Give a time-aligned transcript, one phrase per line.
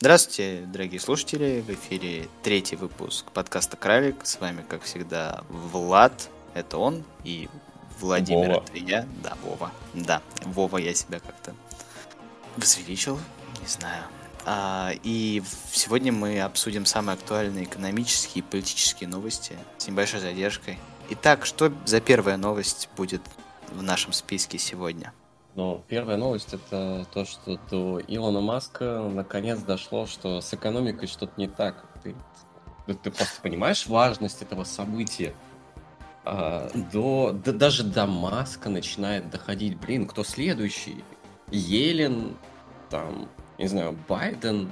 [0.00, 1.64] Здравствуйте, дорогие слушатели.
[1.66, 4.24] В эфире третий выпуск подкаста «Кралик».
[4.24, 7.48] С вами, как всегда, Влад, это он, и
[8.00, 8.64] Владимир, Вова.
[8.66, 9.06] это я.
[9.22, 9.72] Да, Вова.
[9.94, 11.54] Да, Вова, я себя как-то
[12.56, 13.18] возвеличил,
[13.60, 14.04] не знаю.
[14.44, 15.42] А, и
[15.72, 20.78] сегодня мы обсудим самые актуальные экономические и политические новости с небольшой задержкой.
[21.10, 23.22] Итак, что за первая новость будет
[23.70, 25.12] в нашем списке сегодня?
[25.56, 31.32] Ну, первая новость это то, что до Илона Маска наконец дошло, что с экономикой что-то
[31.38, 31.82] не так.
[32.02, 32.14] Ты,
[32.86, 35.34] да ты просто понимаешь важность этого события.
[36.26, 41.02] А, до, да даже до Маска начинает доходить, блин, кто следующий?
[41.50, 42.36] Елен,
[42.90, 44.70] там, не знаю, Байден.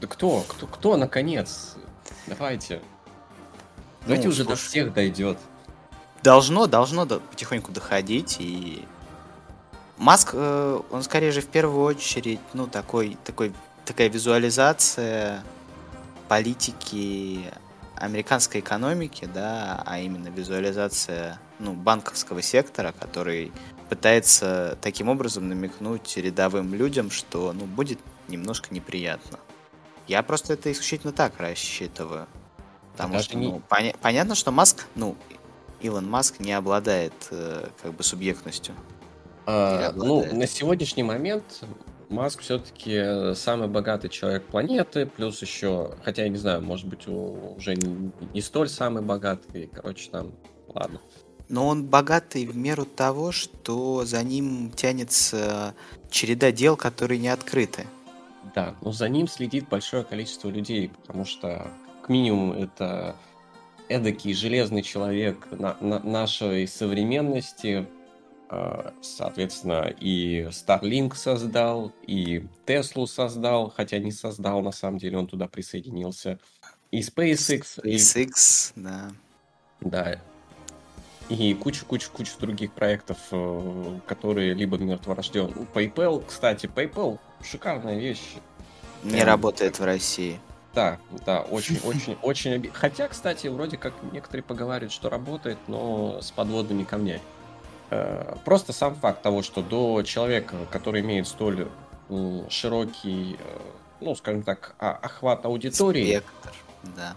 [0.00, 1.76] Да кто, кто, кто, наконец?
[2.26, 2.80] Давайте.
[4.06, 4.68] Давайте Ну, уже до слушай.
[4.68, 5.36] всех дойдет.
[6.22, 8.86] Должно, должно до- потихоньку доходить, и
[9.96, 13.52] Маск, э, он скорее же в первую очередь, ну, такой, такой,
[13.84, 15.42] такая визуализация
[16.28, 17.44] политики
[17.96, 23.52] американской экономики, да, а именно визуализация, ну, банковского сектора, который
[23.88, 29.38] пытается таким образом намекнуть рядовым людям, что, ну, будет немножко неприятно.
[30.08, 32.26] Я просто это исключительно так рассчитываю.
[32.92, 35.16] Потому Даже что, не- ну, поня- понятно, что Маск, ну,
[35.80, 38.74] Илон Маск не обладает э, как бы субъектностью.
[39.46, 41.64] А, ну, на сегодняшний момент
[42.08, 47.74] Маск все-таки самый богатый человек планеты, плюс еще, хотя я не знаю, может быть, уже
[47.76, 50.32] не, не столь самый богатый, короче, там,
[50.68, 51.00] ладно.
[51.48, 55.74] Но он богатый в меру того, что за ним тянется
[56.10, 57.86] череда дел, которые не открыты.
[58.54, 61.70] Да, но за ним следит большое количество людей, потому что,
[62.02, 63.16] к минимуму, это
[63.88, 67.86] эдакий железный человек на- на- нашей современности,
[69.02, 75.46] Соответственно, и Starlink создал, и Теслу создал, хотя не создал, на самом деле он туда
[75.46, 76.38] присоединился.
[76.90, 79.10] И SpaceX, и- SpaceX, да.
[79.80, 80.20] да,
[81.28, 85.52] и кучу-кучу-кучу других проектов, э, которые либо мертворожден.
[85.72, 88.36] PayPal, кстати, PayPal шикарная вещь.
[89.02, 90.38] Не Прям работает в России.
[90.74, 92.70] Да, да, очень, очень, очень.
[92.72, 97.22] Хотя, кстати, вроде как некоторые поговаривают, что работает, но с подводными камнями.
[97.90, 101.68] Э, Просто сам факт того, что до человека, который имеет столь
[102.48, 103.58] широкий, э,
[104.00, 106.52] ну, скажем так, а- охват аудитории, Спектр,
[106.96, 107.14] да.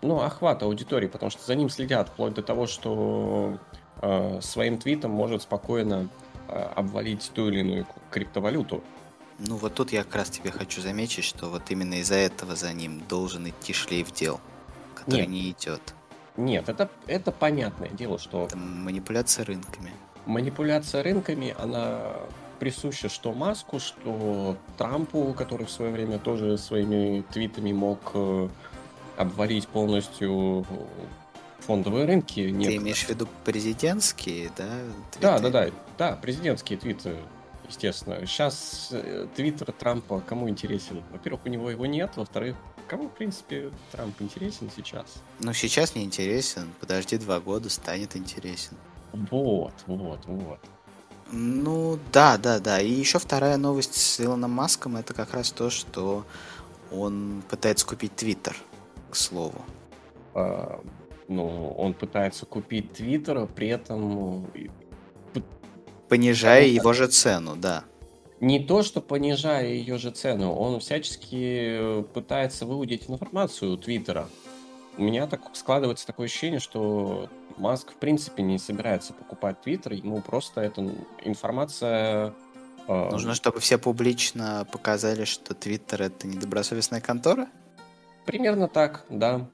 [0.00, 3.58] ну, охват аудитории, потому что за ним следят, вплоть до того, что
[4.00, 6.08] э, своим твитом может спокойно
[6.48, 8.82] э, обвалить ту или иную криптовалюту.
[9.38, 12.72] Ну вот тут я как раз тебе хочу заметить, что вот именно из-за этого за
[12.72, 14.40] ним должен идти шлейф дел,
[14.94, 15.28] который Нет.
[15.30, 15.94] не идет.
[16.36, 19.90] Нет, это, это понятное дело, что Это манипуляция рынками.
[20.26, 22.00] манипуляция рынками, она
[22.58, 28.48] присуща что Маску, что Трампу, который в свое время тоже своими твитами мог э,
[29.16, 30.64] обвалить полностью
[31.58, 32.34] фондовые рынки.
[32.44, 32.82] Ты некогда.
[32.82, 34.68] имеешь в виду президентские, да?
[35.20, 35.50] Да, твиты?
[35.52, 37.16] да, да, да, президентские твиты,
[37.68, 38.24] естественно.
[38.26, 38.92] Сейчас
[39.34, 41.02] твиттер Трампа кому интересен?
[41.10, 42.56] Во-первых, у него его нет, во-вторых,
[42.86, 45.22] кому, в принципе, Трамп интересен сейчас?
[45.40, 46.72] Ну, сейчас не интересен.
[46.80, 48.76] Подожди два года, станет интересен.
[49.12, 50.58] Вот, вот, вот.
[51.30, 52.80] Ну, да, да, да.
[52.80, 56.24] И еще вторая новость с Илоном Маском это как раз то, что
[56.90, 58.56] он пытается купить Твиттер,
[59.10, 59.62] к слову.
[60.34, 60.80] А,
[61.28, 64.68] ну, он пытается купить Твиттер, при этом э,
[66.08, 67.84] Понижая его же цену, да.
[68.42, 74.28] Не то, что понижая ее же цену, он всячески э, пытается выудить информацию у Твиттера.
[74.98, 80.20] У меня так складывается такое ощущение, что Маск в принципе не собирается покупать Твиттер, ему
[80.20, 80.90] просто эта
[81.24, 82.34] информация...
[82.88, 87.48] э, Нужно, чтобы все публично показали, что Твиттер это недобросовестная контора.
[88.26, 89.48] Примерно так, да.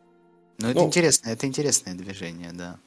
[0.56, 0.86] Ну, это Ну.
[0.86, 2.78] интересно, это интересное движение, да.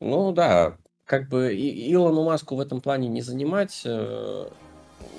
[0.00, 3.82] Ну да, как бы и Илону Маску в этом плане не занимать.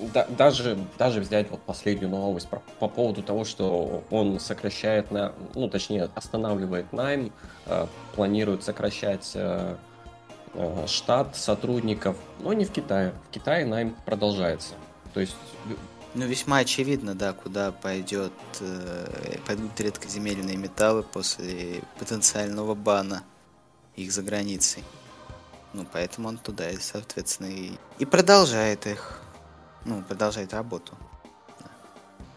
[0.02, 5.12] Э, да- даже, даже взять вот последнюю новость про- по поводу того, что он сокращает,
[5.12, 7.32] на, ну точнее останавливает найм,
[7.66, 9.76] э, планирует сокращать э,
[10.54, 13.14] э, штат сотрудников, но не в Китае.
[13.30, 14.74] В Китае найм продолжается.
[15.14, 15.36] То есть
[16.14, 23.24] Ну, весьма очевидно, да, куда пойдет, э, пойдут редкоземельные металлы после потенциального бана
[23.96, 24.84] их за границей.
[25.74, 29.22] Ну, поэтому он туда, и, соответственно, и, и продолжает их.
[29.88, 30.94] Ну, продолжает работу.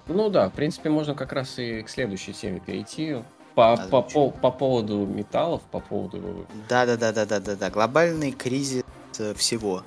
[0.06, 3.22] Ну да, в принципе, можно как раз и к следующей теме перейти.
[3.54, 6.46] По, по, по, по поводу металлов, по поводу...
[6.68, 7.70] Да, да, да, да, да, да, да.
[7.70, 8.84] Глобальный кризис
[9.18, 9.82] э, всего.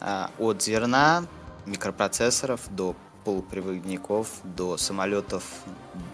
[0.00, 1.24] А, от зерна,
[1.66, 2.94] микропроцессоров до
[3.24, 5.44] полупроводников до самолетов,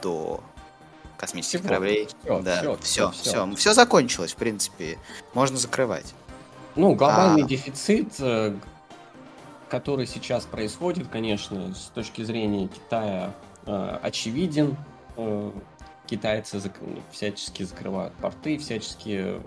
[0.03, 0.41] до
[1.19, 1.69] космических Всего.
[1.69, 2.09] кораблей.
[2.23, 4.99] Всё, да, всё, все, всё, все, все, закончилось, в принципе,
[5.35, 6.15] можно закрывать.
[6.75, 7.47] Ну, глобальный А.
[7.47, 8.55] дефицит, э,
[9.77, 13.35] который сейчас происходит, конечно, с точки зрения Китая,
[13.67, 14.75] э, очевиден.
[15.19, 15.51] Э,
[16.07, 19.41] Китайцы зак- всячески закрывают порты, всячески э,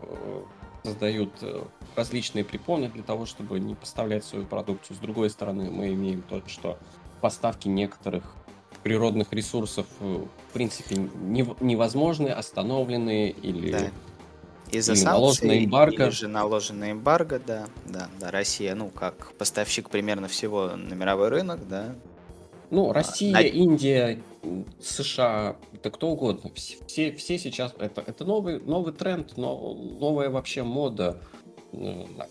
[0.84, 1.64] создают э,
[1.96, 4.98] различные препоны для того, чтобы не поставлять свою продукцию.
[4.98, 6.78] С другой стороны, мы имеем то, что
[7.22, 8.36] поставки некоторых
[8.84, 13.92] природных ресурсов э, в принципе нев- невозможны, остановлены или Да.
[14.72, 16.04] Из-за Или санкций, эмбарго.
[16.06, 21.30] или же наложенная эмбарго, да, да, да, Россия, ну, как поставщик примерно всего на мировой
[21.30, 21.96] рынок, да,
[22.70, 24.22] Ну, Россия, на- Индия,
[24.80, 26.52] США, да кто угодно.
[26.54, 27.74] Все, все, сейчас...
[27.80, 31.18] Это, это новый, новый тренд, но, новая вообще мода.
[31.74, 31.78] э,
[32.16, 32.28] на-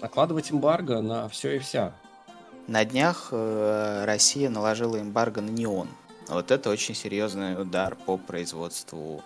[0.00, 1.94] Накладывать эмбарго на все и вся.
[2.68, 5.88] На днях э, Россия наложила эмбарго на неон.
[6.28, 9.22] Вот это очень серьезный удар по производству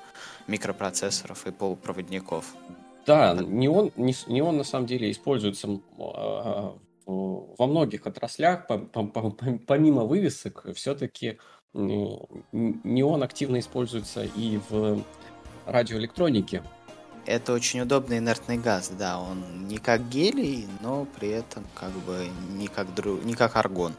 [0.46, 2.54] микропроцессоров и полупроводников.
[3.06, 6.76] Да, неон, неон на самом деле используется а,
[7.06, 11.38] в- во многих отраслях, по- по- по- по- помимо вывесок, все-таки
[11.72, 15.02] неон активно используется и в
[15.66, 16.62] радиоэлектронике.
[17.26, 22.28] Это очень удобный инертный газ, да, он не как гелий, но при этом как бы
[22.52, 23.18] не как, дру...
[23.18, 23.92] не как аргон.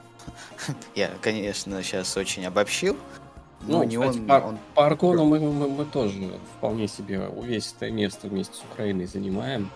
[0.96, 2.96] Я, конечно, сейчас очень обобщил,
[3.62, 7.92] Ну, не кстати, он, по, он по Аргону мы, мы- мы тоже вполне себе увесистое
[7.92, 9.70] место вместе с Украиной занимаем.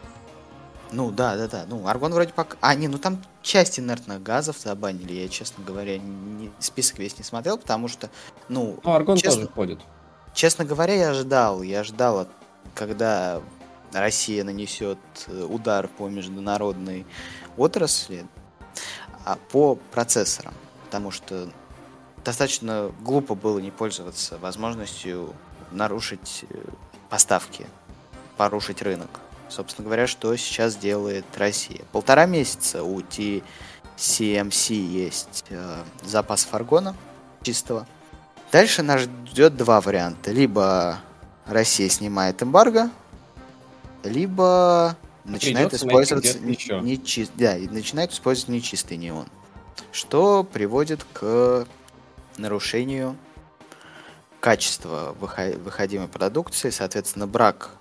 [0.93, 1.65] Ну да, да, да.
[1.69, 2.57] Ну, аргон вроде пока.
[2.59, 5.13] А, не, ну там часть инертных газов забанили.
[5.13, 6.51] Я, честно говоря, не...
[6.59, 8.09] список весь не смотрел, потому что,
[8.49, 9.43] ну, Ну, Аргон Честно?
[9.43, 9.79] тоже ходит.
[10.33, 11.61] честно говоря, я ждал.
[11.61, 12.27] Я ждал,
[12.75, 13.41] когда
[13.93, 17.05] Россия нанесет э, удар по международной
[17.55, 18.25] отрасли,
[19.51, 20.53] по процессорам.
[20.85, 21.49] Потому что
[22.23, 25.33] достаточно глупо было не пользоваться возможностью
[25.71, 26.55] нарушить э,
[27.09, 27.65] поставки,
[28.37, 29.09] порушить рынок.
[29.49, 31.81] Собственно говоря, что сейчас делает Россия.
[31.91, 36.95] Полтора месяца у TCMC есть э, запас фаргона
[37.41, 37.87] чистого.
[38.51, 40.31] Дальше нас ждет два варианта.
[40.31, 40.99] Либо
[41.45, 42.89] Россия снимает эмбарго,
[44.03, 44.95] либо
[45.25, 46.79] начинает использоваться где-то ещё.
[46.81, 49.27] нечи- да, и начинает использовать нечистый неон,
[49.91, 51.65] что приводит к
[52.37, 53.17] нарушению
[54.39, 57.71] качества выхо- выходимой продукции, соответственно, брак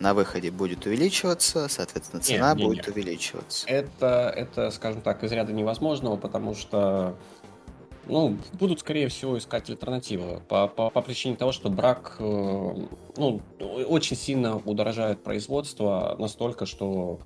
[0.00, 2.68] на выходе будет увеличиваться, соответственно, цена не, не.
[2.68, 3.68] будет увеличиваться.
[3.68, 7.16] Это, это, скажем так, из ряда невозможного, потому что
[8.10, 10.40] ну, будут, скорее всего, искать альтернативы.
[10.48, 12.22] По, по, по причине того, что брак э,
[13.16, 13.40] ну,
[13.88, 17.20] очень сильно удорожает производство настолько, что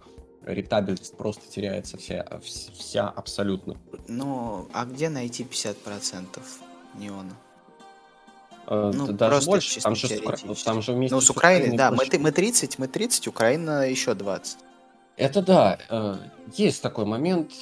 [0.45, 3.77] рентабельность просто теряется вся, вс- вся абсолютно.
[4.09, 6.27] Ну, а где найти 50%
[6.99, 7.35] неона?
[8.67, 10.09] Э, Ну, даже просто больше, там же,
[10.65, 12.19] там же вместе Ну, с Украиной, да, мы, больше.
[12.19, 14.59] мы 30, мы 30, Украина еще 20.
[15.17, 16.17] Это да, э,
[16.57, 17.53] есть такой момент,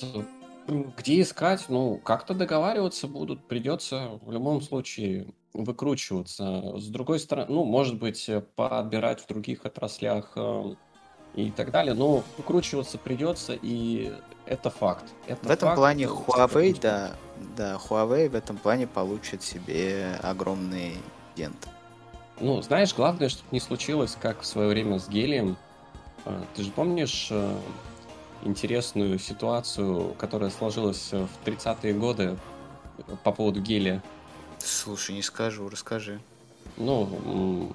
[0.67, 6.79] где искать, ну, как-то договариваться будут, придется в любом случае выкручиваться.
[6.79, 10.75] С другой стороны, ну, может быть, э, подбирать в других отраслях э,
[11.35, 14.13] и так далее, но выкручиваться придется, и
[14.47, 15.05] это факт.
[15.27, 17.13] Это В этом факт, плане э, Huawei, да,
[17.57, 20.97] да, Huawei в этом плане получит себе огромный
[21.37, 21.69] дент.
[22.41, 25.57] Ну, знаешь, главное, чтобы не случилось, как в свое время с гелием.
[26.25, 27.57] Э, Ты же помнишь э,
[28.43, 32.37] интересную ситуацию, которая сложилась в 30-е годы
[33.25, 34.03] по поводу гелия?
[34.59, 36.21] Слушай, не скажу, расскажи.
[36.77, 37.73] Ну,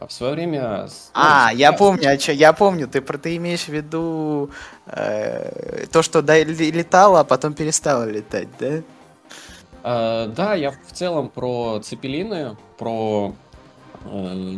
[0.00, 0.88] в свое время...
[0.88, 4.50] с- А, ну, я помню, а чё, я помню, ты ты имеешь в виду
[4.86, 8.82] э, то, что да, летало, а потом перестало летать, да?
[9.84, 13.32] э, Да, я в целом про цепелины, про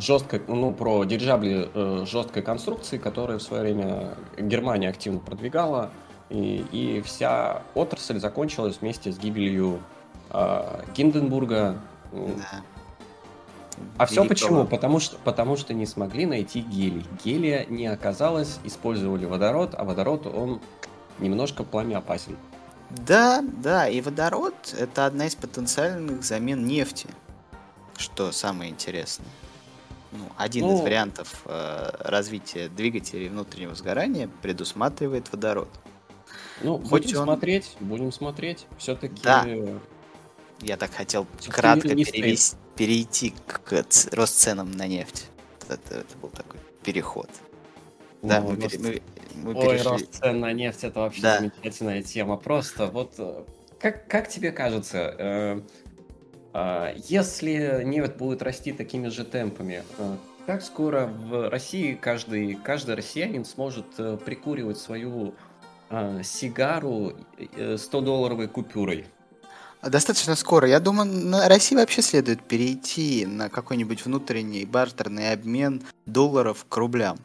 [0.00, 5.90] жесткой, ну, про дирижабли э, жесткой конструкции, которые в свое время Германия активно продвигала,
[6.30, 9.80] и, и вся отрасль закончилась вместе с гибелью
[10.30, 11.76] э, Гинденбурга.
[12.12, 12.62] Да.
[13.98, 14.64] А все почему?
[14.66, 17.04] Потому что, потому что не смогли найти гелий.
[17.24, 20.60] Гелия не оказалось, использовали водород, а водород, он
[21.18, 22.36] немножко пламя опасен.
[22.90, 27.08] Да, да, и водород это одна из потенциальных замен нефти,
[27.98, 29.26] что самое интересное.
[30.12, 30.82] Ну, один из Ну.
[30.82, 35.68] вариантов э, развития двигателей внутреннего сгорания предусматривает водород.
[36.62, 38.66] Ну, Хоть будем он- смотреть, будем смотреть.
[38.78, 39.46] Все-таки Да.
[40.60, 42.24] Я так хотел Всё-таки кратко не стоит.
[42.24, 45.26] перевес- перейти к рост ценам на нефть.
[45.68, 47.28] Это, это был такой переход.
[48.22, 49.02] Да, мы, пере- мы-
[49.34, 49.88] мы Ой, перешли.
[49.88, 51.38] рост цен на нефть это вообще Да.
[51.38, 52.36] замечательная тема.
[52.36, 53.42] Просто вот э,
[53.80, 55.60] как, как тебе кажется, э,
[56.96, 63.46] если нефть будет расти такими же темпами, э, как скоро в России каждый, каждый россиянин
[63.46, 65.34] сможет э, прикуривать свою
[65.88, 69.06] э, сигару э, 100-долларовой купюрой?
[69.82, 70.68] Достаточно скоро.
[70.68, 77.18] Я думаю, на России вообще следует перейти на какой-нибудь внутренний бартерный обмен долларов к рублям.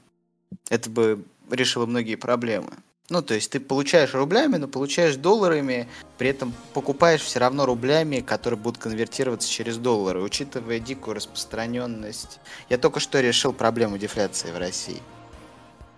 [0.69, 2.71] Это бы решило многие проблемы.
[3.10, 5.89] Ну, то есть ты получаешь рублями, но получаешь долларами,
[6.20, 12.39] при этом покупаешь все равно рублями, которые будут конвертироваться через доллары, учитывая дикую распространенность.
[12.70, 15.01] Я только что решил проблему дефляции в России.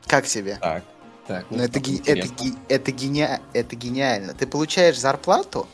[0.08, 0.58] Как тебе?
[0.62, 0.84] Так,
[1.28, 1.46] так.
[1.50, 4.34] Ну, это, ге- это, ге- это, гени- это гениально.
[4.34, 5.68] Ты получаешь зарплату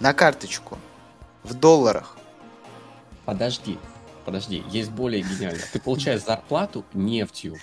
[0.00, 0.78] на карточку
[1.42, 2.16] в долларах.
[3.26, 3.78] Подожди,
[4.24, 5.62] подожди, есть более гениально.
[5.70, 7.56] Ты получаешь зарплату нефтью.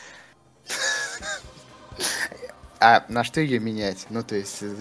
[2.79, 4.05] А на что ее менять?
[4.09, 4.61] Ну, то есть...
[4.61, 4.75] э,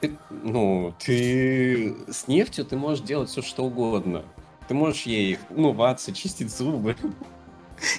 [0.00, 4.24] Ты, ну, ты с нефтью ты можешь делать все что угодно.
[4.68, 6.96] Ты можешь ей умываться, чистить зубы.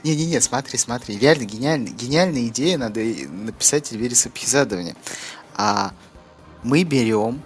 [0.04, 4.96] Не-не-не, смотри, смотри, реально гениальная, гениальная идея, надо написать Эльвире Сапхизадовне.
[5.56, 5.92] А
[6.64, 7.42] мы берем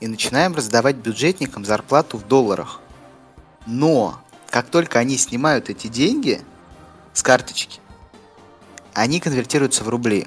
[0.00, 2.80] и начинаем раздавать бюджетникам зарплату в долларах.
[3.66, 6.40] Но, как только они снимают эти деньги
[7.12, 7.80] с карточки,
[8.96, 10.26] они конвертируются в рубли.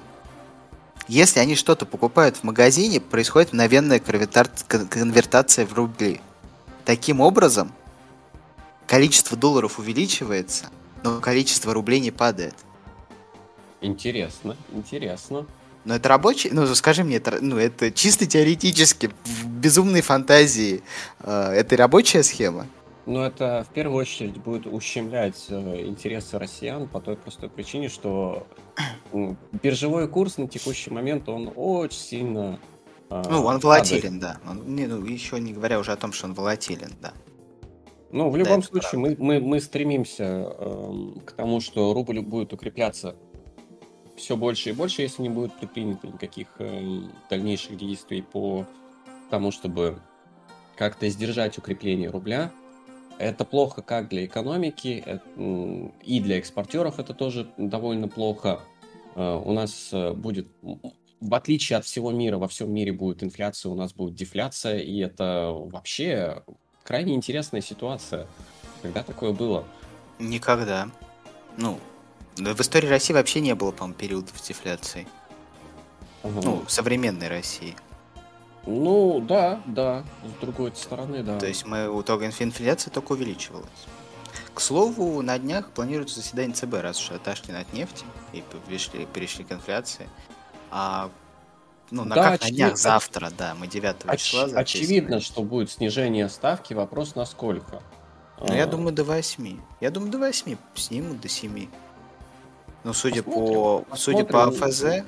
[1.07, 6.21] Если они что-то покупают в магазине, происходит мгновенная конвертация в рубли.
[6.85, 7.73] Таким образом,
[8.85, 10.67] количество долларов увеличивается,
[11.03, 12.53] но количество рублей не падает.
[13.81, 15.47] Интересно, интересно.
[15.83, 20.83] Но это рабочий, ну скажи мне, это, ну это чисто теоретически, в безумной фантазии,
[21.21, 22.67] э, это рабочая схема?
[23.09, 28.45] Но это в первую очередь будет ущемлять э, интересы россиян по той простой причине, что
[29.63, 32.59] биржевой курс на текущий момент он очень сильно
[33.09, 33.63] э, Ну, он падает.
[33.63, 34.37] волатилен, да.
[34.47, 37.13] Он, не, ну, еще не говоря уже о том, что он волатилен, да.
[38.11, 40.23] Ну, в Да, любом это случае, мы, мы, мы стремимся
[40.59, 43.15] эм, к тому, что рубль будет укрепляться
[44.17, 48.67] все больше и больше, если не будет предпринято никаких эм, дальнейших действий по
[49.31, 49.99] тому, чтобы
[50.75, 52.51] как-то сдержать укрепление рубля.
[53.19, 58.61] Это плохо как для экономики, э, и для экспортеров это тоже довольно плохо.
[59.15, 60.47] Э, У нас э, будет,
[61.19, 64.99] в отличие от всего мира, во всем мире будет инфляция, у нас будет дефляция, и
[64.99, 66.43] это вообще
[66.83, 68.25] крайне интересная ситуация.
[68.81, 69.65] Когда такое было?
[70.17, 70.89] Никогда.
[71.57, 71.77] Ну,
[72.37, 75.05] в истории России вообще не было, по-моему, периодов дефляции.
[76.23, 77.75] Ну, современной России.
[78.65, 80.03] Ну, да, да.
[80.37, 81.39] С другой стороны, да.
[81.39, 83.69] То есть мы у того инф- инфляция только увеличивалась.
[84.53, 89.43] К слову, на днях планируется заседание ЦБ, раз уж отошли от нефти и перешли, перешли
[89.45, 90.09] к инфляции.
[90.71, 91.09] А
[91.91, 94.57] ну, на Да, как на очевид- днях завтра, да, мы 9 Оч- числа записываем.
[94.61, 96.73] очевидно, что будет снижение ставки.
[96.73, 97.81] Вопрос на сколько?
[98.39, 99.59] Ну, я А, думаю, до 8.
[99.81, 101.67] Я думаю, до 8 снимут до 7.
[102.83, 105.05] Ну, судя Посмотрим, по судя по посмотрим.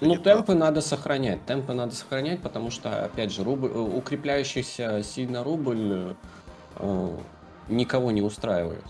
[0.00, 1.44] Ну, темпы надо сохранять.
[1.44, 6.16] Темпы надо сохранять, потому что, опять же, рубль, э, укрепляющийся сильно рубль
[6.76, 7.16] э,
[7.68, 8.84] никого не устраивает.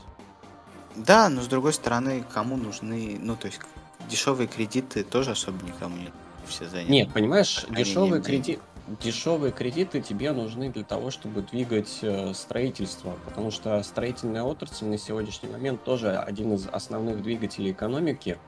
[0.97, 3.61] Да, но с другой стороны, кому нужны, ну, то есть
[4.09, 6.11] дешевые кредиты тоже особо никому не
[6.47, 6.91] все заняты.
[6.91, 8.59] Нет, понимаешь, дешевые, мере, креди...
[9.01, 14.99] дешевые кредиты тебе нужны для того, чтобы двигать э, строительство, потому что строительная отрасль на
[14.99, 18.39] сегодняшний момент тоже один из основных двигателей экономики,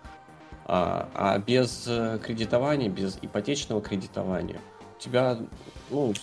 [0.67, 4.61] а, а без э, кредитования, без ипотечного кредитования
[4.97, 5.39] у тебя
[5.91, 6.15] ну,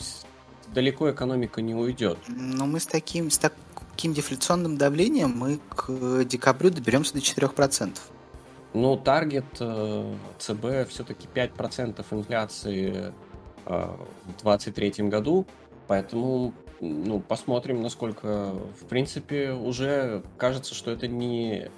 [0.73, 2.17] далеко экономика не уйдет.
[2.27, 7.97] Но мы с таким, с таким дефляционным давлением мы к декабрю доберемся до 4%.
[8.73, 13.13] Но таргет э, ЦБ все-таки 5% инфляции
[13.65, 13.87] э,
[14.23, 15.45] в 2023 году,
[15.87, 21.69] поэтому ну, посмотрим, насколько, в принципе, уже кажется, что это не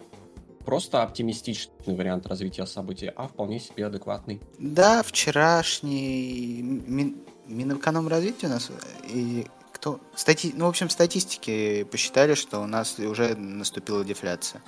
[0.65, 4.39] просто оптимистичный вариант развития событий, а вполне себе адекватный.
[4.59, 7.17] Да, вчерашний Мин,
[7.47, 8.69] Минэкономразвитие у нас
[9.07, 14.61] и кто стати, ну в общем статистики посчитали, что у нас уже наступила дефляция.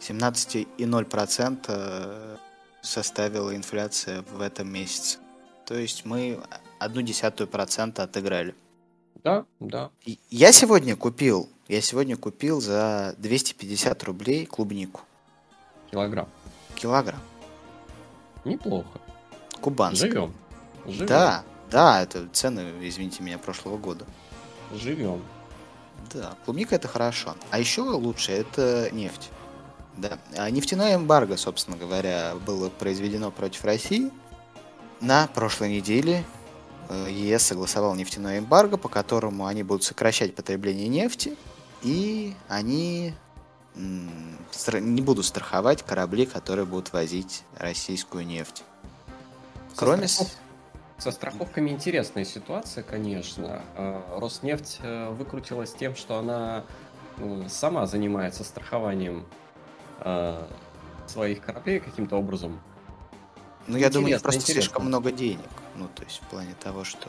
[0.00, 2.38] 17,0%
[2.82, 5.18] составила инфляция в этом месяце.
[5.64, 6.38] То есть мы
[6.78, 8.54] одну десятую процента отыграли.
[9.22, 9.90] Да, да.
[10.28, 15.00] Я сегодня купил, я сегодня купил за 250 рублей клубнику.
[15.94, 16.28] Килограмм.
[16.74, 17.20] Килограмм.
[18.44, 19.00] Неплохо.
[19.60, 20.10] Кубанская.
[20.10, 20.34] Живем.
[20.86, 21.06] Живем.
[21.06, 24.04] Да, да, это цены, извините меня, прошлого года.
[24.74, 25.22] Живем.
[26.12, 27.36] Да, клубника это хорошо.
[27.50, 29.30] А еще лучше это нефть.
[29.96, 30.18] Да.
[30.36, 34.10] А нефтяное эмбарго, собственно говоря, было произведено против России
[35.00, 36.24] на прошлой неделе.
[36.88, 41.36] э, ЕС согласовал нефтяное эмбарго, по которому они будут сокращать потребление нефти,
[41.82, 43.14] и они
[43.74, 48.64] не будут страховать корабли, которые будут возить российскую нефть.
[49.76, 50.06] Кроме...
[50.96, 53.60] Со страховками интересная ситуация, конечно.
[53.74, 56.64] А, Роснефть э, выкрутилась тем, что она
[57.18, 59.26] ну, сама занимается страхованием
[61.06, 62.60] своих кораблей каким-то образом.
[63.66, 64.62] Ну, я думаю, просто интересно.
[64.62, 65.48] слишком много денег.
[65.76, 67.08] Ну, то есть в плане того, что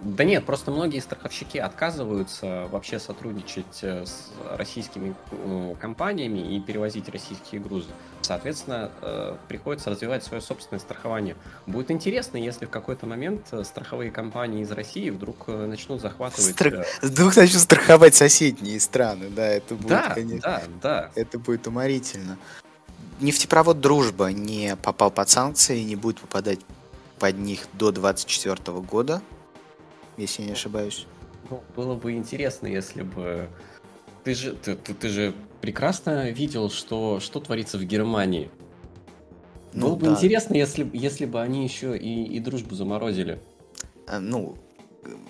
[0.00, 7.08] да нет, просто многие страховщики отказываются вообще сотрудничать э, с российскими э, компаниями и перевозить
[7.08, 7.88] российские грузы.
[8.22, 11.34] Соответственно, э, приходится развивать свое собственное страхование.
[11.66, 16.52] Будет интересно, если в какой-то момент страховые компании из России вдруг начнут захватывать...
[16.52, 16.84] Стра...
[17.02, 20.40] Вдруг начнут страховать соседние страны, да, это будет, да, конечно...
[20.40, 21.10] Да, да.
[21.16, 22.38] Это будет уморительно.
[23.20, 26.60] Нефтепровод «Дружба» не попал под санкции и не будет попадать
[27.18, 29.22] под них до 2024 года
[30.18, 31.06] если не ошибаюсь.
[31.48, 33.48] Ну, было бы интересно, если бы...
[34.24, 38.50] Ты же, ты, ты, ты же прекрасно видел, что, что творится в Германии.
[39.72, 40.06] Ну, было да.
[40.06, 43.40] бы интересно, если, если бы они еще и, и дружбу заморозили.
[44.06, 44.56] А, ну,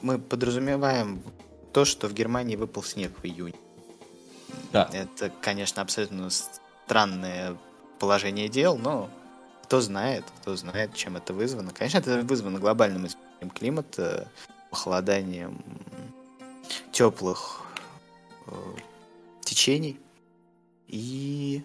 [0.03, 1.23] мы подразумеваем
[1.73, 3.55] то, что в Германии выпал снег в июне.
[4.73, 4.89] Да.
[4.93, 7.57] Это, конечно, абсолютно странное
[7.99, 9.11] положение дел, но
[9.65, 11.73] кто знает, кто знает, чем это вызвано.
[11.73, 14.29] Конечно, это вызвано глобальным изменением климата,
[14.71, 15.63] похолоданием
[16.93, 17.63] теплых
[18.47, 18.53] э,
[19.43, 19.99] течений.
[20.87, 21.63] И...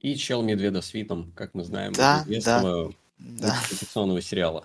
[0.00, 3.56] И чел медведа с видом, как мы знаем, да, известного да,
[3.94, 4.20] да.
[4.20, 4.64] сериала.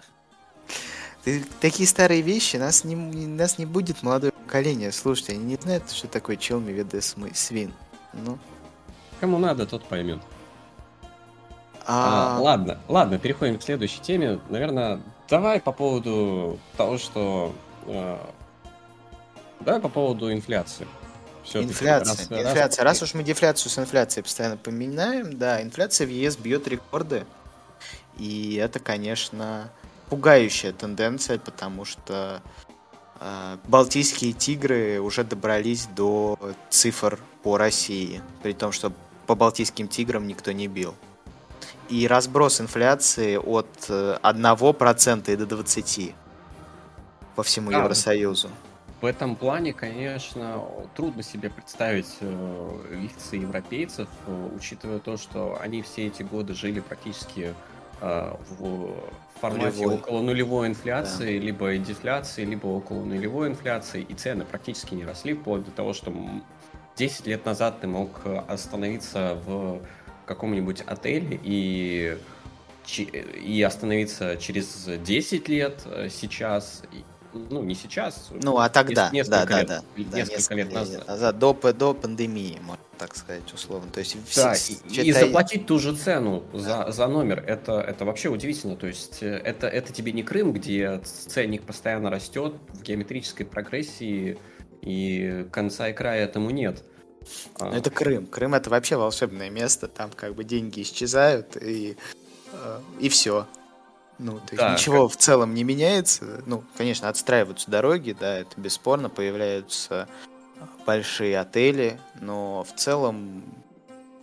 [1.23, 4.91] Ты, такие старые вещи, нас не, нас не будет молодое поколение.
[4.91, 7.73] Слушайте, они не знают, что такое чел медведа свин.
[8.13, 8.37] Ну.
[9.19, 10.19] Кому надо, тот поймет.
[11.85, 12.37] А...
[12.37, 14.39] А, ладно, ладно, переходим к следующей теме.
[14.49, 17.53] Наверное, давай по поводу того, что
[17.87, 18.17] Э,
[19.59, 20.87] давай по поводу инфляции.
[21.53, 22.15] Инфляция.
[22.15, 22.83] Раз, инфляция.
[22.83, 23.01] Раз...
[23.01, 27.25] раз уж мы дефляцию с инфляцией постоянно поминаем, да, инфляция в ЕС бьет рекорды.
[28.17, 29.69] И это, конечно,
[30.10, 32.41] пугающая тенденция, потому что
[33.19, 36.38] э, балтийские тигры уже добрались до
[36.69, 38.93] цифр по России, при том, что
[39.27, 40.95] по балтийским тиграм никто не бил.
[41.89, 46.13] И разброс инфляции от 1% э, и до 20%
[47.36, 48.50] по всему да, Евросоюзу.
[49.04, 50.63] В этом плане, конечно,
[50.96, 56.80] трудно себе представить э, лица европейцев, э, учитывая то, что они все эти годы жили
[56.80, 57.54] практически
[58.00, 58.93] э, в
[59.41, 59.96] формате нулевой.
[59.96, 61.46] около нулевой инфляции, да.
[61.46, 66.13] либо дефляции, либо около нулевой инфляции, и цены практически не росли, вплоть до того, что
[66.96, 69.82] 10 лет назад ты мог остановиться в
[70.26, 72.17] каком-нибудь отеле и
[72.86, 76.84] и остановиться через 10 лет сейчас,
[77.34, 78.30] ну, не сейчас.
[78.32, 80.17] Ну, а тогда, несколько да, лет, да, да.
[80.17, 81.08] Несколько, несколько лет назад.
[81.08, 83.91] назад до, до пандемии, можно так сказать, условно.
[83.91, 86.60] То есть, да, все, и, и заплатить ту же цену да.
[86.60, 88.76] за, за номер, это, это вообще удивительно.
[88.76, 94.38] То есть, э, это, это тебе не Крым, где ценник постоянно растет в геометрической прогрессии,
[94.82, 96.84] и конца и края этому нет.
[97.60, 98.28] Ну, это Крым.
[98.28, 99.88] Крым это вообще волшебное место.
[99.88, 101.98] Там как бы деньги исчезают, и,
[102.52, 103.48] э, и все.
[104.19, 105.17] Ну, то есть да, ничего как...
[105.17, 106.43] в целом не меняется.
[106.45, 110.08] Ну, конечно, отстраиваются дороги, да, это бесспорно, появляются
[110.86, 113.43] большие отели, но в целом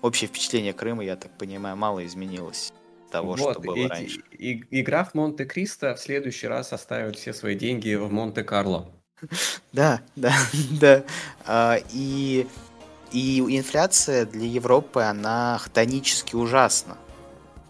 [0.02, 2.72] общее впечатление Крыма, я так понимаю, мало изменилось
[3.10, 4.22] того, вот, что было эти, раньше.
[4.30, 8.88] И, игра в Монте-Кристо в следующий раз оставит все свои деньги в Монте-Карло.
[9.72, 10.32] Да, да,
[10.80, 11.04] да.
[11.46, 12.46] А, и,
[13.12, 16.96] и инфляция для Европы, она хтонически ужасна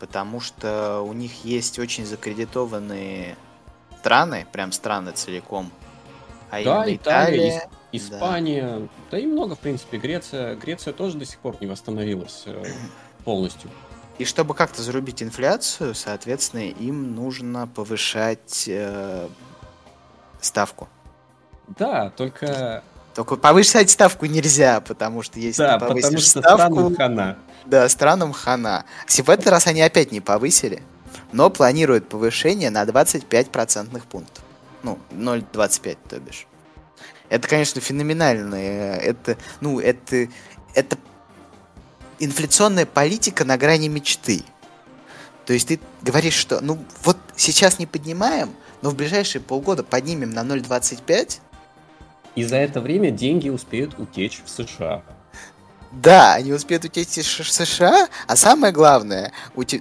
[0.01, 3.37] потому что у них есть очень закредитованные
[4.01, 5.71] страны, прям страны целиком.
[6.51, 8.89] А да, Италия, Италия Испания, да.
[9.13, 10.57] да и много, в принципе, Греция.
[10.57, 12.65] Греция тоже до сих пор не восстановилась э,
[13.25, 13.71] полностью.
[14.19, 19.29] И чтобы как-то зарубить инфляцию, соответственно, им нужно повышать э,
[20.41, 20.89] ставку.
[21.79, 22.83] Да, только...
[23.21, 26.95] Только повышать ставку нельзя, потому что если да, ты потому что ставку...
[26.95, 27.37] хана.
[27.67, 28.87] Да, странам хана.
[29.07, 30.83] В этот раз они опять не повысили,
[31.31, 34.43] но планируют повышение на 25 процентных пунктов.
[34.83, 36.47] Ну, 0,25, то бишь.
[37.29, 38.55] Это, конечно, феноменально.
[38.55, 40.27] Это, ну, это,
[40.75, 40.97] это
[42.21, 44.45] инфляционная политика на грани мечты.
[45.45, 50.31] То есть ты говоришь, что ну вот сейчас не поднимаем, но в ближайшие полгода поднимем
[50.31, 51.41] на 0,25.
[52.35, 55.03] И за это время деньги успеют утечь в США.
[55.93, 59.33] Да, они успеют утечь из США, а самое главное,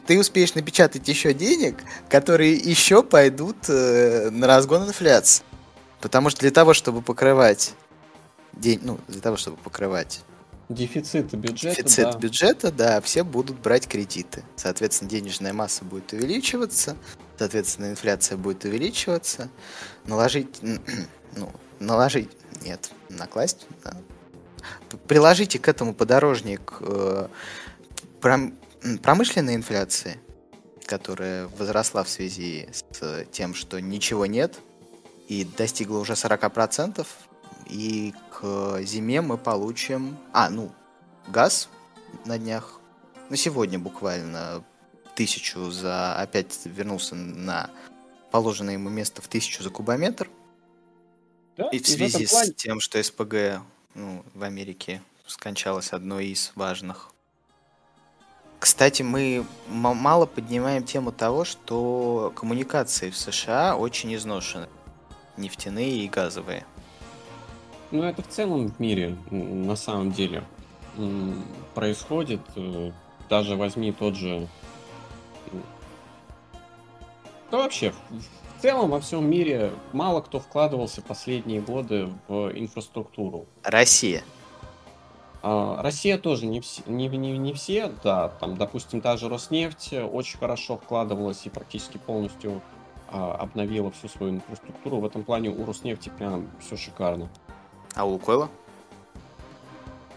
[0.08, 1.76] ты успеешь напечатать еще денег,
[2.10, 5.44] которые еще пойдут э, на разгон инфляции.
[6.02, 7.74] Потому что для того, чтобы покрывать
[8.54, 10.22] день, ну, для того, чтобы покрывать
[10.70, 11.82] Дефицит бюджета.
[11.82, 12.18] Дефицит да.
[12.18, 14.44] бюджета, да, все будут брать кредиты.
[14.56, 16.96] Соответственно, денежная масса будет увеличиваться,
[17.40, 19.50] соответственно, инфляция будет увеличиваться.
[20.06, 20.60] Наложить,
[21.36, 22.30] ну, наложить,
[22.62, 23.94] нет, накласть, да.
[25.08, 27.28] приложите к этому подорожник э,
[28.22, 28.58] пром,
[29.02, 30.20] промышленной инфляции,
[30.86, 34.60] которая возросла в связи с тем, что ничего нет,
[35.28, 37.06] и достигла уже 40%,
[37.68, 40.18] и к зиме мы получим...
[40.34, 40.72] А, ну,
[41.28, 41.70] газ
[42.26, 42.80] на днях.
[43.30, 44.64] На сегодня буквально
[45.16, 46.16] тысячу за...
[46.16, 47.70] Опять вернулся на
[48.32, 50.30] положенное ему место в тысячу за кубометр.
[51.60, 51.68] Да?
[51.74, 52.52] И в связи в плане...
[52.52, 53.62] с тем, что СПГ
[53.94, 57.10] ну, в Америке скончалось одно из важных.
[58.60, 64.70] Кстати, мы мало поднимаем тему того, что коммуникации в США очень изношены.
[65.36, 66.66] Нефтяные и газовые.
[67.92, 70.46] Ну, это в целом в мире, на самом деле,
[71.74, 72.40] происходит.
[72.56, 72.92] Э,
[73.30, 74.48] даже возьми тот же...
[77.52, 77.94] Да вообще,
[78.60, 83.46] в целом во всем мире мало кто вкладывался последние годы в инфраструктуру.
[83.64, 84.22] Россия.
[85.42, 90.38] А, Россия тоже не, вс- не, не, не все, да, там, допустим, даже Роснефть очень
[90.38, 92.62] хорошо вкладывалась и практически полностью
[93.08, 94.98] а, обновила всю свою инфраструктуру.
[94.98, 97.30] В этом плане у Роснефти прям все шикарно.
[97.96, 98.50] А у Лукойла?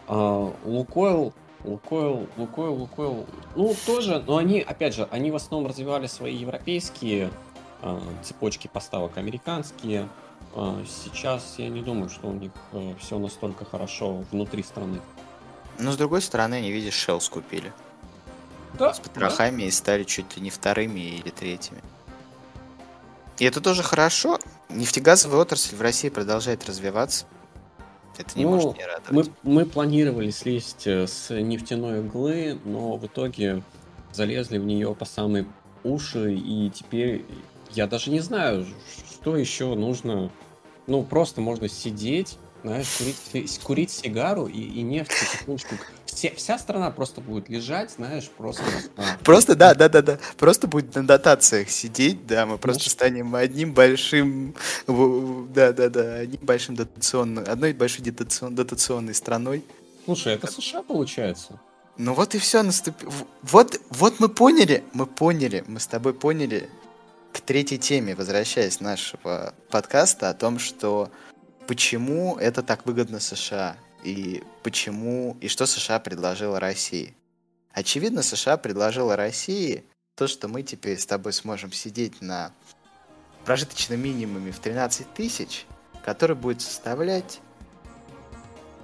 [0.09, 6.09] А, Лукойл, Лукойл, Лукойл, Лукойл, ну тоже, но они, опять же, они в основном развивали
[6.09, 7.31] свои европейские
[8.23, 10.09] цепочки поставок, американские.
[10.55, 15.01] А, сейчас я не думаю, что у них а, все настолько хорошо внутри страны.
[15.79, 17.73] Но с другой стороны, они, видишь, Shell скупили.
[18.79, 19.68] Да, с потрохами да.
[19.68, 21.81] и стали чуть ли не вторыми или третьими.
[23.38, 24.38] И это тоже хорошо.
[24.68, 27.27] Нефтегазовая отрасль в России продолжает развиваться.
[28.18, 29.31] Это не ну, может не радовать.
[29.42, 33.62] Мы, мы планировали слезть э, с нефтяной иглы, но в итоге
[34.12, 35.47] залезли в нее по самые
[35.83, 37.25] уши, и теперь
[37.75, 38.67] я даже не знаю,
[39.11, 40.31] что еще нужно.
[40.87, 45.77] Ну, просто можно сидеть, знаешь, курить, курить сигару и, и нефть потихонечку
[46.23, 48.63] все, вся страна просто будет лежать, знаешь, просто...
[48.97, 50.19] А, просто, да, да, да, да.
[50.37, 54.55] Просто будет на дотациях сидеть, да, мы просто станем одним большим...
[54.87, 57.45] Да, да, да, одним большим дотационным...
[57.47, 59.65] Одной большой дотацион, дотационной страной.
[60.05, 61.61] Слушай, это США получается?
[61.99, 63.13] Ну вот и все наступило.
[63.43, 66.69] Вот, вот мы поняли, мы поняли, мы с тобой поняли
[67.33, 71.11] к третьей теме, возвращаясь нашего подкаста, о том, что
[71.66, 77.14] почему это так выгодно США и почему, и что США предложила России.
[77.73, 82.53] Очевидно, США предложила России то, что мы теперь с тобой сможем сидеть на
[83.45, 85.66] прожиточном минимуме в 13 тысяч,
[86.05, 87.40] который будет составлять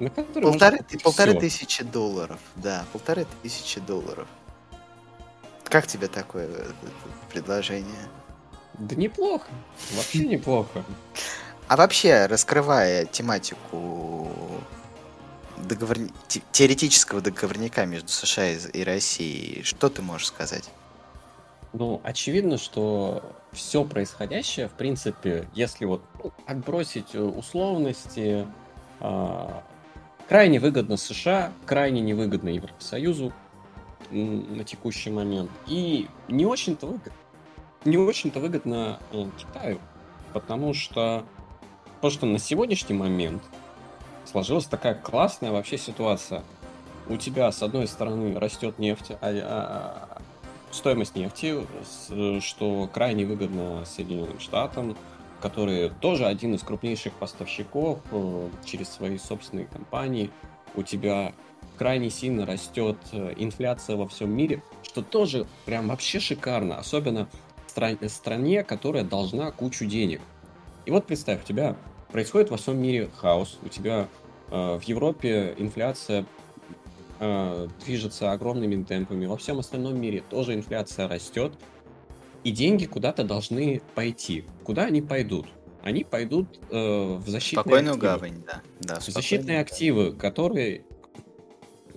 [0.00, 2.38] на полторы, полторы тысячи долларов.
[2.56, 4.28] Да, полторы тысячи долларов.
[5.64, 6.70] Как тебе такое э,
[7.30, 8.08] предложение?
[8.78, 9.46] Да неплохо.
[9.94, 10.84] Вообще неплохо.
[11.66, 14.30] А вообще, раскрывая тематику
[15.56, 15.98] договор...
[16.52, 20.70] теоретического договорника между США и Россией, что ты можешь сказать?
[21.72, 28.46] Ну, очевидно, что все происходящее, в принципе, если вот ну, отбросить э, условности,
[29.00, 29.48] э,
[30.28, 33.32] крайне выгодно США, крайне невыгодно Евросоюзу
[34.10, 35.50] на текущий момент.
[35.66, 37.12] И не очень-то выгодно.
[37.84, 39.80] Не очень-то выгодно э, Китаю,
[40.32, 41.24] потому что,
[41.96, 43.42] потому что на сегодняшний момент
[44.24, 46.42] сложилась такая классная вообще ситуация.
[47.08, 49.38] У тебя, с одной стороны, растет нефть, а, а,
[50.10, 50.22] а,
[50.70, 51.66] стоимость нефти,
[52.40, 54.96] что крайне выгодно Соединенным Штатам,
[55.40, 60.30] которые тоже один из крупнейших поставщиков э, через свои собственные компании.
[60.74, 61.32] У тебя
[61.76, 67.28] крайне сильно растет э, инфляция во всем мире, что тоже прям вообще шикарно, особенно
[67.78, 70.20] в стране, которая должна кучу денег.
[70.86, 71.76] И вот представь, у тебя
[72.10, 74.08] происходит во всем мире хаос, у тебя
[74.50, 76.24] э, в Европе инфляция
[77.20, 81.52] э, движется огромными темпами, во всем остальном мире тоже инфляция растет,
[82.44, 84.44] и деньги куда-то должны пойти.
[84.64, 85.46] Куда они пойдут?
[85.82, 88.12] Они пойдут э, в защитные Спокойную активы.
[88.12, 88.62] гавань, да.
[88.80, 90.84] да защитные активы, которые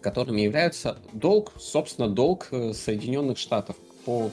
[0.02, 4.32] которыми являются долг, собственно, долг э, Соединенных Штатов, по,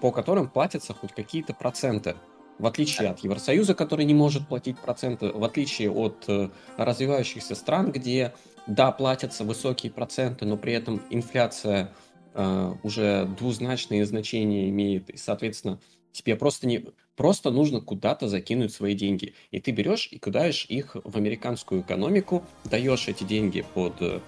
[0.00, 2.16] по которым платятся хоть какие-то проценты.
[2.58, 7.92] В отличие от Евросоюза, который не может платить проценты, в отличие от э, развивающихся стран,
[7.92, 8.34] где,
[8.66, 11.92] да, платятся высокие проценты, но при этом инфляция
[12.34, 15.78] э, уже двузначные значения имеет, и, соответственно,
[16.10, 16.84] тебе просто не
[17.14, 19.34] просто нужно куда-то закинуть свои деньги.
[19.50, 24.20] И ты берешь и кидаешь их в американскую экономику, даешь эти деньги под э,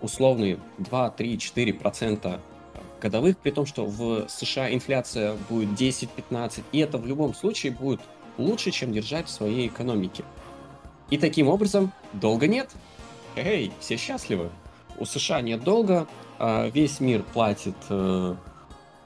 [0.00, 2.40] условные 2, 3, 4 процента
[3.02, 8.00] годовых, при том, что в США инфляция будет 10-15, и это в любом случае будет
[8.38, 10.24] лучше, чем держать в своей экономике.
[11.10, 12.70] И таким образом долга нет.
[13.36, 14.50] Эй, все счастливы.
[14.98, 16.06] У США нет долга,
[16.38, 17.74] а весь мир платит...
[17.88, 18.36] Э,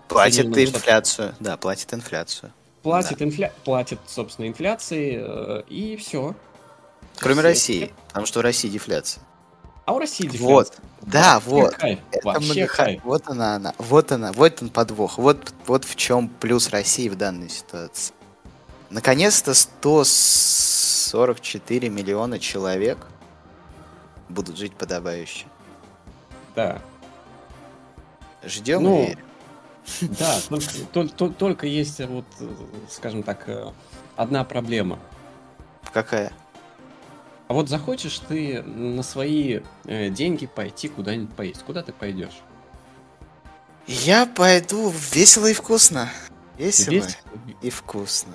[0.09, 2.52] платит инфляцию, да, платит инфляцию.
[2.82, 3.24] Платит, да.
[3.24, 3.52] инфля...
[3.64, 6.35] платит собственно, инфляции, э, и все.
[7.18, 7.40] Кроме.
[7.40, 9.22] России, потому что у России дефляция.
[9.87, 10.53] А у России дефляция.
[10.53, 11.75] Вот, да, вот.
[11.75, 12.01] Кайф.
[12.11, 13.01] Это Вообще кайф.
[13.05, 13.72] Вот она, она.
[13.79, 15.18] Вот она, вот он подвох.
[15.18, 18.12] Вот, вот в чем плюс России в данной ситуации.
[18.90, 22.99] Наконец-то 144 миллиона человек
[24.29, 25.46] будут жить подобающе.
[26.57, 26.83] Да.
[28.44, 29.14] Ждем ну, и.
[30.01, 30.40] Да,
[30.92, 32.25] только, только, только есть вот,
[32.90, 33.49] скажем так,
[34.16, 34.99] одна проблема.
[35.92, 36.33] Какая?
[37.48, 42.40] А вот захочешь ты на свои э, деньги пойти куда-нибудь поесть, куда ты пойдешь?
[43.87, 46.11] Я пойду весело и вкусно.
[46.59, 47.18] Весело Вес...
[47.62, 48.35] и вкусно.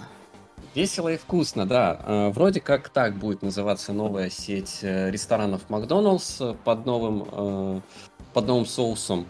[0.75, 1.99] Весело и вкусно, да.
[2.05, 7.83] Э, вроде как так будет называться новая сеть э, ресторанов Макдоналдс под новым,
[8.33, 9.27] под новым соусом.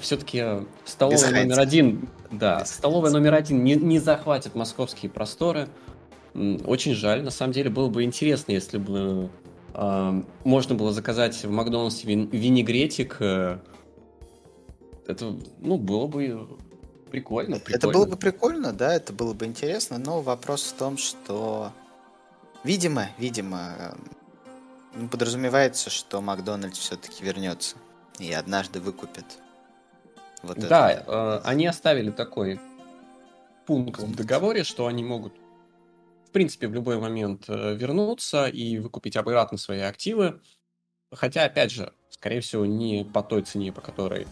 [0.00, 5.68] Все-таки столовая номер один, да, Без столовая номер один не, не захватит московские просторы.
[6.64, 7.22] Очень жаль.
[7.22, 9.30] На самом деле было бы интересно, если бы
[9.72, 13.16] э, можно было заказать в Макдональдсе вин- винегретик.
[13.20, 13.58] Э,
[15.06, 16.46] это, ну, было бы
[17.10, 17.76] прикольно, прикольно.
[17.76, 21.72] Это было бы прикольно, да, это было бы интересно, но вопрос в том, что,
[22.64, 23.96] видимо, видимо,
[25.10, 27.76] подразумевается, что Макдональдс все-таки вернется
[28.18, 29.24] и однажды выкупит.
[30.42, 31.42] Вот да, это.
[31.44, 32.60] Э, они оставили такой
[33.64, 35.32] пункт в договоре, что они могут
[36.36, 40.42] принципе, в любой момент э, вернуться и выкупить обратно свои активы.
[41.10, 44.26] Хотя, опять же, скорее всего, не по той цене, по которой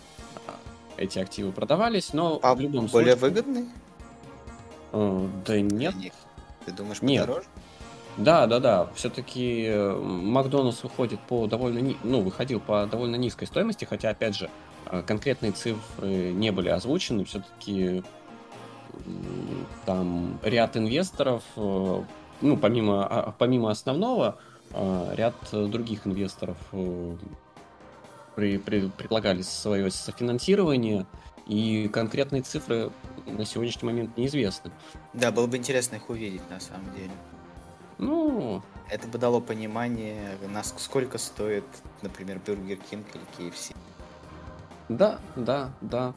[0.47, 0.53] а,
[0.99, 3.31] эти активы продавались, но по в любом более случае...
[3.43, 3.69] выгодный?
[4.93, 5.95] Э, да нет.
[6.67, 7.23] Ты думаешь, нет.
[7.23, 7.47] подороже?
[8.19, 8.91] Да, да, да.
[8.95, 14.51] Все-таки э, Макдональдс выходит по довольно ну, выходил по довольно низкой стоимости, хотя, опять же,
[15.07, 17.25] конкретные цифры не были озвучены.
[17.25, 18.03] Все-таки
[19.85, 22.03] там ряд инвесторов, э,
[22.41, 24.39] ну, помимо, а, помимо основного,
[24.71, 27.17] э, ряд других инвесторов э,
[28.35, 31.07] при, при, предлагали свое софинансирование,
[31.47, 32.91] и конкретные цифры
[33.27, 34.71] на сегодняшний момент неизвестны.
[35.13, 37.11] Да, было бы интересно их увидеть на самом деле.
[37.99, 38.63] Ну...
[38.91, 41.65] Это бы дало понимание, насколько стоит,
[42.03, 43.75] например, Burger King или KFC.
[44.89, 46.13] Да, да, да.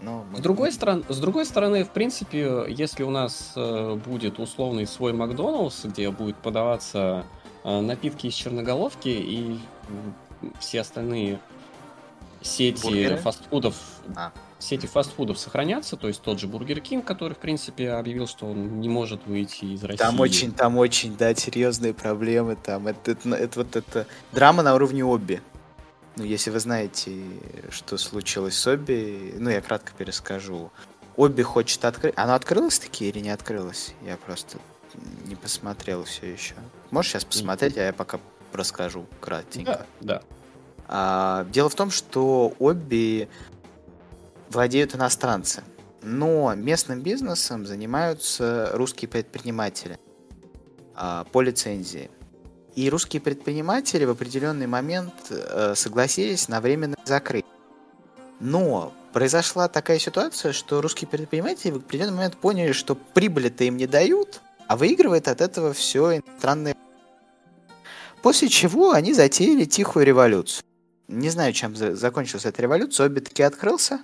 [0.00, 0.38] Но мы...
[0.38, 5.12] с, другой стороны, с другой стороны, в принципе, если у нас э, будет условный свой
[5.12, 7.24] Макдоналдс, где будет подаваться
[7.64, 9.58] э, напитки из черноголовки и
[10.58, 11.40] все остальные
[12.42, 13.16] сети Бургеры?
[13.16, 13.74] фастфудов,
[14.14, 14.32] а.
[14.58, 18.80] сети фастфудов сохранятся, то есть тот же Бургер Кинг, который, в принципе, объявил, что он
[18.80, 19.98] не может выйти из России.
[19.98, 24.74] Там очень, там очень, да, серьезные проблемы, там, это, это, это вот это драма на
[24.74, 25.42] уровне OBI.
[26.16, 27.22] Ну, если вы знаете,
[27.70, 30.72] что случилось с OBI, ну, я кратко перескажу.
[31.16, 32.14] OBI хочет открыть...
[32.16, 33.94] Она открылась таки или не открылась?
[34.02, 34.58] Я просто
[35.26, 36.54] не посмотрел все еще.
[36.90, 38.18] Можешь сейчас посмотреть, а я пока
[38.52, 39.86] расскажу кратенько.
[40.00, 40.22] Да, да.
[40.88, 43.28] А, дело в том, что Обби
[44.48, 45.62] владеют иностранцы,
[46.02, 49.98] но местным бизнесом занимаются русские предприниматели
[50.94, 52.10] а, по лицензии.
[52.76, 57.50] И русские предприниматели в определенный момент э, согласились на временное закрытие.
[58.38, 63.86] Но произошла такая ситуация, что русские предприниматели в определенный момент поняли, что прибыли-то им не
[63.86, 66.76] дают, а выигрывает от этого все иностранные.
[68.22, 70.62] После чего они затеяли тихую революцию.
[71.08, 73.06] Не знаю, чем за- закончилась эта революция.
[73.06, 74.00] OBI таки открылся.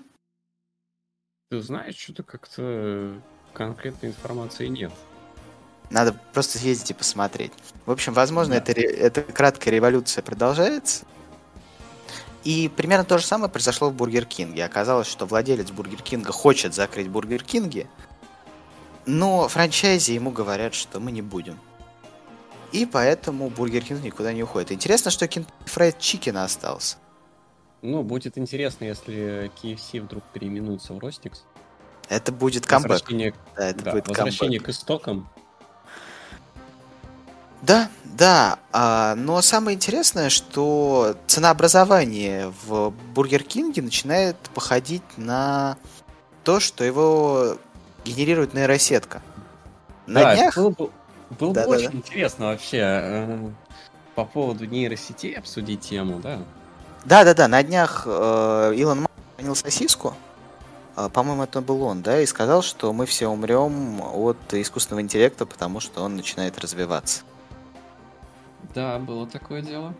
[1.51, 3.21] Ты знаешь, что-то как-то
[3.53, 4.93] конкретной информации нет.
[5.93, 7.53] Надо просто съездить и посмотреть.
[7.85, 8.61] В общем, возможно, да.
[8.61, 11.05] эта, эта краткая революция продолжается.
[12.45, 14.65] И примерно то же самое произошло в Бургер Кинге.
[14.65, 17.87] Оказалось, что владелец Бургер Кинга хочет закрыть Бургер Кинги,
[19.05, 21.61] но франчайзи ему говорят, что мы не будем.
[22.73, 24.73] И поэтому Бургер Кинг никуда не уходит.
[24.73, 26.97] Интересно, что Kentucky Fried Chicken остался.
[27.83, 31.45] Ну, будет интересно, если KFC вдруг переименуется в Ростикс.
[32.09, 32.93] Это будет камбэк.
[32.93, 34.75] Возвращение, Да, это да, будет возвращение камбэк.
[34.75, 35.29] к истокам.
[37.63, 38.59] Да, да.
[38.73, 45.77] а, но самое интересное, что ценообразование в Бургер Кинге начинает походить на
[46.43, 47.57] то, что его
[48.05, 49.23] генерирует нейросетка.
[50.07, 50.57] На Да, днях...
[50.57, 50.91] было бы,
[51.39, 51.77] было бы Да-да-да.
[51.77, 53.51] очень интересно вообще э,
[54.17, 56.41] по поводу нейросетей обсудить тему, да.
[57.05, 60.15] Да-да-да, на днях э, Илон Маск хранил сосиску,
[60.97, 65.47] э, по-моему, это был он, да, и сказал, что мы все умрем от искусственного интеллекта,
[65.47, 67.23] потому что он начинает развиваться.
[68.75, 69.95] Да, было такое дело.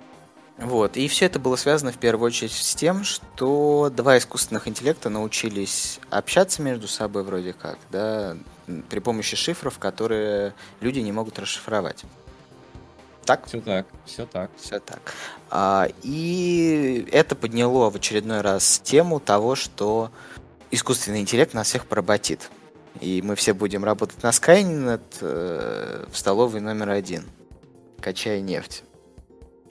[0.59, 5.09] Вот, и все это было связано в первую очередь с тем, что два искусственных интеллекта
[5.09, 8.37] научились общаться между собой вроде как, да,
[8.89, 12.05] при помощи шифров, которые люди не могут расшифровать.
[13.25, 13.47] Так?
[13.47, 14.51] Все так, все так.
[14.57, 15.15] Все так.
[15.51, 20.11] А, и это подняло в очередной раз тему того, что
[20.71, 22.51] искусственный интеллект нас всех поработит.
[23.01, 27.25] И мы все будем работать на Skynet э, в столовой номер один,
[28.03, 28.85] качая нефть.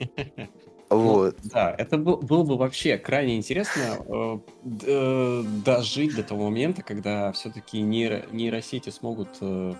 [0.90, 1.36] Вот.
[1.44, 4.38] Да, это был- было бы вообще крайне интересно э,
[4.86, 9.74] э, дожить до того момента, когда все-таки нейросети смогут э,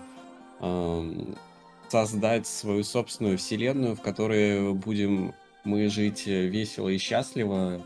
[0.61, 1.37] эм,
[1.87, 7.85] создать свою собственную вселенную, в которой будем мы жить э, весело и счастливо,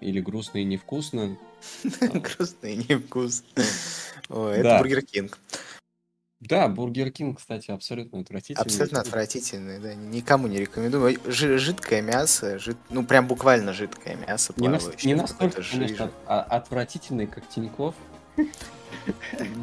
[0.00, 1.36] или грустно и невкусно.
[2.00, 3.64] Грустно и невкусно.
[4.28, 4.78] Ой, это.
[4.78, 5.38] Бургер Кинг.
[6.48, 8.64] Да, Бургер Кинг, кстати, абсолютно отвратительный.
[8.64, 9.94] Абсолютно отвратительный, да.
[9.94, 11.20] Никому не рекомендую.
[11.24, 16.40] Жи- жидкое мясо, жид- ну прям буквально жидкое мясо, Не, нас- не настолько, конечно, а-
[16.42, 17.94] отвратительный, как Тиньков.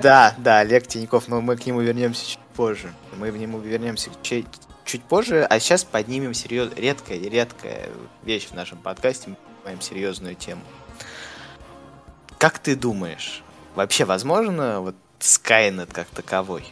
[0.02, 2.94] Да, да, Олег Тиньков, но мы к нему вернемся чуть позже.
[3.18, 4.48] Мы к нему вернемся чуть,
[4.86, 6.72] чуть позже, а сейчас поднимем серьез...
[6.78, 7.90] редкая, редкая
[8.24, 10.62] вещь в нашем подкасте, мы поднимаем серьезную тему.
[12.38, 13.44] Как ты думаешь,
[13.76, 16.64] вообще возможно вот Skynet как таковой?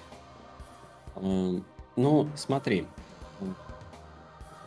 [1.16, 1.64] Эм,
[1.96, 2.86] Ну, смотри.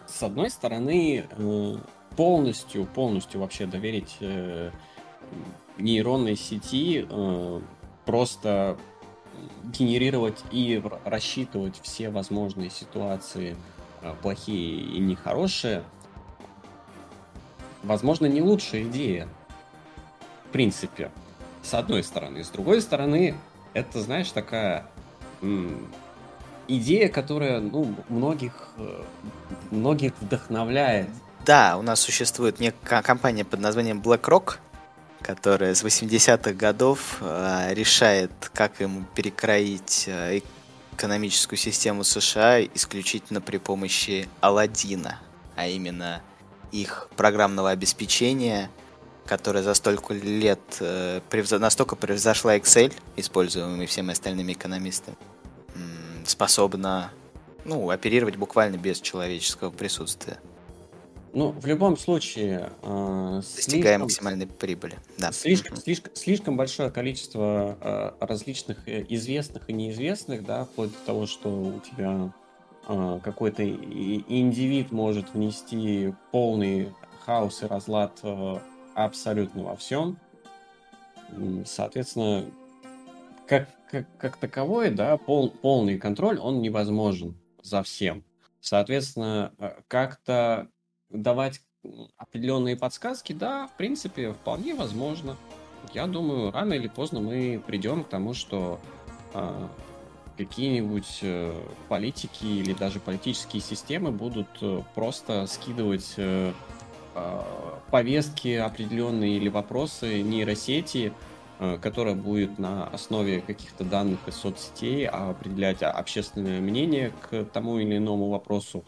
[0.06, 1.76] С одной стороны, э,
[2.16, 4.72] полностью, полностью вообще доверить э,
[5.78, 7.60] нейронной сети, э,
[8.04, 8.76] просто
[9.62, 13.56] генерировать и рассчитывать все возможные ситуации,
[14.02, 15.84] э, плохие и нехорошие,
[17.84, 19.28] возможно, не лучшая идея.
[20.48, 21.12] В принципе,
[21.62, 22.42] с одной стороны.
[22.42, 23.36] С другой стороны,
[23.74, 24.86] это, знаешь, такая
[26.68, 29.02] идея, которая, ну, многих, э,
[29.70, 31.08] многих вдохновляет.
[31.44, 34.58] Да, у нас существует некая компания под названием BlackRock,
[35.22, 40.40] которая с 80-х годов э, решает, как ему перекроить э,
[40.92, 45.18] экономическую систему США исключительно при помощи Алладина,
[45.56, 46.22] а именно
[46.72, 48.70] их программного обеспечения,
[49.26, 55.16] которое за столько лет э, превзо- настолько превзошла Excel, используемый всеми остальными экономистами,
[56.24, 57.10] способна
[57.64, 60.38] ну, оперировать буквально без человеческого присутствия.
[61.32, 64.98] Ну, в любом случае, э, достигая слишком- максимальной прибыли.
[65.16, 65.30] Да.
[65.30, 71.26] Слишком, слишком, слишком большое количество э, различных э, известных и неизвестных, да, вплоть до того,
[71.28, 72.32] что у тебя
[72.88, 76.88] э, какой-то индивид может внести полный
[77.24, 78.58] хаос и разлад э,
[78.94, 80.18] абсолютно во всем.
[81.64, 82.44] Соответственно,
[83.46, 88.24] как, как, как таковой, да, пол, полный контроль, он невозможен за всем.
[88.60, 90.68] Соответственно, э, как-то
[91.08, 91.60] давать
[92.16, 95.36] определенные подсказки, да, в принципе, вполне возможно.
[95.94, 98.80] Я думаю, рано или поздно мы придем к тому, что
[99.32, 99.70] а,
[100.36, 101.52] какие-нибудь э,
[101.88, 106.52] политики или даже политические системы будут э, просто скидывать э,
[107.90, 111.12] повестки определенные или вопросы нейросети,
[111.58, 117.96] э, которая будет на основе каких-то данных из соцсетей определять общественное мнение к тому или
[117.96, 118.84] иному вопросу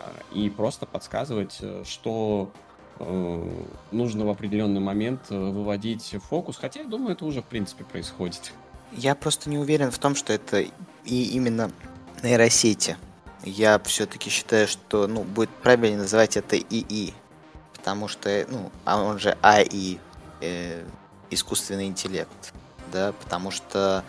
[0.00, 2.52] а, и просто подсказывать, э, что
[2.98, 3.50] э,
[3.92, 6.56] нужно в определенный момент э, выводить фокус.
[6.56, 8.52] Хотя, я думаю, это уже в принципе происходит.
[8.92, 10.64] Я просто не уверен в том, что это
[11.04, 11.70] и именно
[12.22, 12.96] нейросети.
[13.44, 17.14] Я все-таки считаю, что ну, будет правильнее называть это ИИ.
[17.78, 19.98] Потому что, ну, а он же АИ,
[20.40, 20.84] э,
[21.30, 22.52] искусственный интеллект.
[22.92, 24.02] Да, потому что,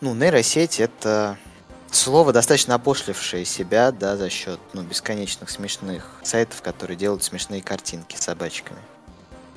[0.00, 1.36] ну, нейросеть это
[1.90, 8.16] слово, достаточно опошлившее себя, да, за счет, ну, бесконечных смешных сайтов, которые делают смешные картинки
[8.16, 8.80] с собачками.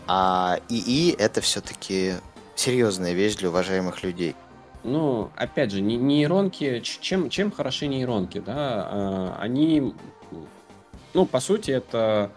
[0.08, 2.16] А ИИ это все-таки
[2.56, 4.36] серьезная вещь для уважаемых людей.
[4.84, 8.88] Ну, опять же, не- нейронки, чем, чем хороши нейронки, да?
[8.90, 9.94] А, Они,
[11.14, 12.32] ну, по сути, это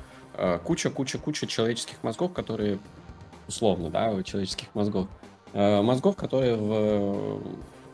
[0.64, 2.78] куча-куча-куча человеческих мозгов, которые,
[3.48, 5.08] условно, да, человеческих мозгов,
[5.52, 7.42] э, мозгов, которые в,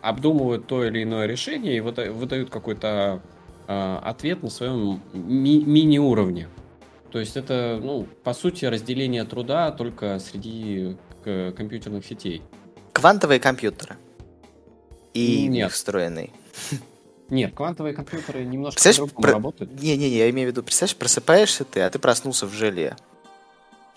[0.03, 3.23] обдумывают то или иное решение и выдают какой-то
[3.69, 6.49] э, ответ на своем ми- мини-уровне.
[7.11, 12.43] То есть это, ну, по сути, разделение труда только среди компьютерных сетей.
[12.93, 13.97] Квантовые компьютеры.
[15.13, 15.73] И Нет.
[15.73, 16.33] встроенный.
[17.31, 19.33] Нет, квантовые компьютеры немножко по-другому про...
[19.33, 19.81] работают.
[19.81, 22.97] Не-не-не, я имею в виду, представляешь, просыпаешься ты, а ты проснулся в желе.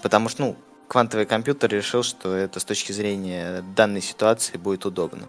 [0.01, 0.55] Потому что, ну,
[0.87, 5.27] квантовый компьютер решил, что это с точки зрения данной ситуации будет удобно.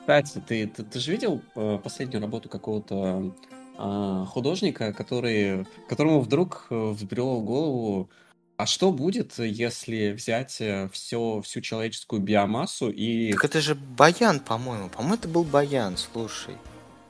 [0.00, 3.34] Кстати, ты, ты, ты же видел э, последнюю работу какого-то
[3.78, 8.10] э, художника, который, которому вдруг э, взбрело в голову,
[8.56, 13.32] а что будет, если взять все, всю человеческую биомассу и...
[13.32, 14.88] Так это же Баян, по-моему.
[14.90, 16.54] По-моему, это был Баян, слушай.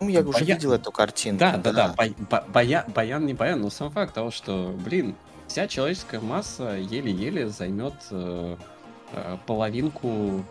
[0.01, 0.28] Ну, я Баян...
[0.28, 1.40] уже видел эту картинку.
[1.40, 1.88] Да, да, да.
[1.88, 1.94] да.
[1.94, 2.14] Бай,
[2.49, 5.16] бая, баян не Баян, но сам факт того, что, блин,
[5.49, 8.57] вся человеческая масса еле-еле займет э,
[9.12, 10.44] э, половинку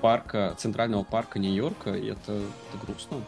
[0.00, 3.22] парка, центрального парка Нью-Йорка, и это, это грустно.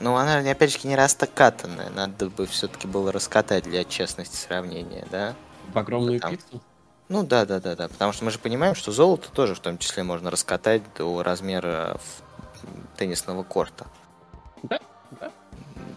[0.00, 1.90] Ну, она, опять же, не растокатанная.
[1.90, 5.34] Надо бы все-таки было раскатать для честности сравнения, да?
[5.72, 6.36] В огромную Потому...
[6.36, 6.60] пиццу?
[7.08, 7.88] Ну да, да, да, да.
[7.88, 11.98] Потому что мы же понимаем, что золото тоже в том числе можно раскатать до размера
[12.96, 13.86] теннисного корта.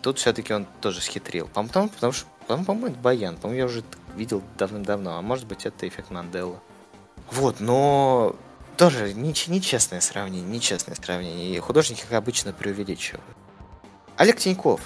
[0.01, 1.47] Тут все-таки он тоже схитрил.
[1.53, 3.37] Потому, потому что, по-моему, это Баян.
[3.37, 3.83] По-моему, я уже
[4.15, 5.17] видел давным-давно.
[5.17, 6.59] А может быть, это эффект Манделла.
[7.31, 8.35] Вот, но
[8.77, 11.55] тоже нечестное сравнение, нечестное сравнение.
[11.55, 13.23] И художники, как обычно, преувеличивают.
[14.17, 14.81] Олег Тиньков.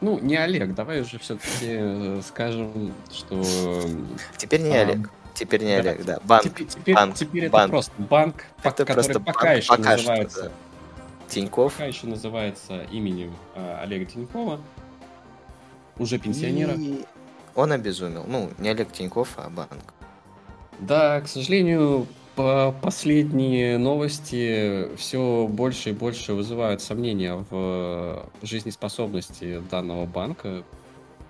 [0.00, 3.42] Ну, не Олег, давай уже все-таки э, скажем, что...
[4.36, 5.10] Теперь не а, Олег.
[5.34, 6.18] Теперь не да, Олег, да.
[6.24, 6.42] Банк.
[6.44, 7.64] Теперь, теперь, банк, теперь банк.
[7.64, 10.38] это просто банк, это который просто пока банк, еще пока называется...
[10.38, 10.54] Что, да.
[11.34, 11.72] Тиньков.
[11.72, 14.60] Пока еще называется именем э, Олега Тинькова.
[15.98, 16.72] Уже пенсионера.
[16.76, 17.04] И
[17.54, 18.24] он обезумел.
[18.26, 19.70] Ну, не Олег Тиньков, а банк.
[20.80, 30.06] Да, к сожалению, по последние новости все больше и больше вызывают сомнения в жизнеспособности данного
[30.06, 30.64] банка.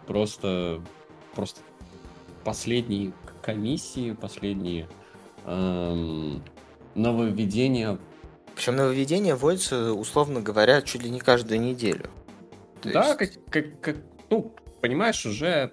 [0.06, 0.80] Просто,
[1.34, 1.60] просто
[2.42, 4.88] последние комиссии, последние
[5.44, 6.42] эм,
[6.94, 7.98] нововведения.
[8.54, 12.08] Причем нововведения вводятся, условно говоря, чуть ли не каждую неделю.
[12.80, 13.18] То да, есть...
[13.18, 13.96] как, как, как,
[14.30, 15.72] ну, понимаешь, уже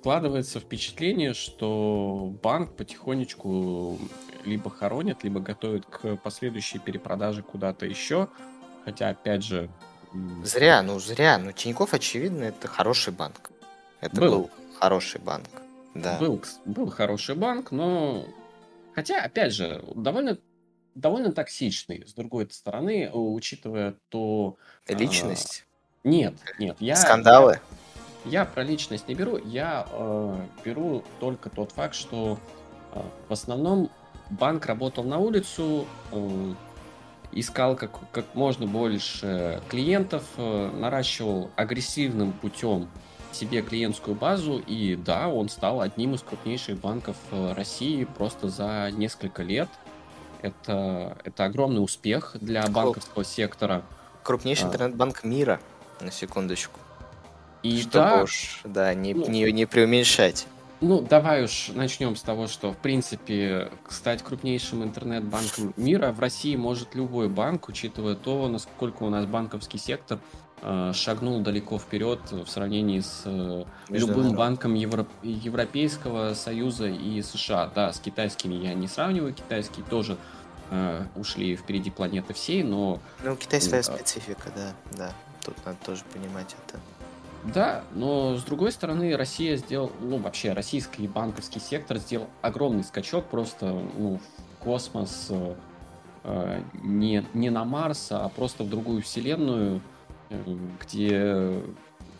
[0.00, 3.98] складывается впечатление, что банк потихонечку
[4.44, 8.28] либо хоронит, либо готовит к последующей перепродаже куда-то еще.
[8.84, 9.70] Хотя, опять же...
[10.42, 11.38] Зря, ну зря.
[11.38, 13.50] Ну, Тиньков, очевидно, это хороший банк.
[14.00, 15.48] Это был, был хороший банк.
[15.94, 16.18] Да.
[16.18, 18.26] Был, был хороший банк, но...
[18.94, 20.38] Хотя, опять же, довольно
[20.94, 24.56] довольно токсичный, с другой стороны, учитывая то...
[24.88, 25.64] Личность?
[26.04, 26.76] А, нет, нет.
[26.80, 27.60] Я, Скандалы?
[28.24, 32.38] Я, я про личность не беру, я э, беру только тот факт, что
[32.92, 33.90] э, в основном
[34.30, 36.54] банк работал на улицу, э,
[37.32, 42.88] искал как, как можно больше клиентов, э, наращивал агрессивным путем
[43.32, 48.90] себе клиентскую базу, и да, он стал одним из крупнейших банков э, России просто за
[48.92, 49.68] несколько лет.
[50.44, 53.82] Это, это огромный успех для банковского сектора.
[54.22, 54.68] Крупнейший а.
[54.68, 55.58] интернет-банк мира,
[56.02, 56.78] на секундочку.
[57.62, 60.46] И Чтобы да, уж, да, не, ну, не, не преуменьшать.
[60.82, 66.56] Ну, давай уж начнем с того, что, в принципе, стать крупнейшим интернет-банком мира в России
[66.56, 70.18] может любой банк, учитывая то, насколько у нас банковский сектор
[70.94, 75.06] шагнул далеко вперед в сравнении с э, любым банком Евро...
[75.22, 77.70] Европейского Союза и США.
[77.74, 80.16] Да, с китайскими я не сравниваю, китайские тоже
[80.70, 82.98] э, ушли впереди планеты всей, но...
[83.22, 85.12] Ну, Китая своя специфика, да, да.
[85.44, 86.80] Тут надо тоже понимать это.
[87.44, 93.26] Да, но с другой стороны, Россия сделал, ну вообще российский банковский сектор сделал огромный скачок
[93.26, 93.66] просто
[93.98, 95.54] ну, в космос, э,
[96.24, 99.80] э, не, не на Марс, а просто в другую вселенную, э,
[100.80, 101.62] где...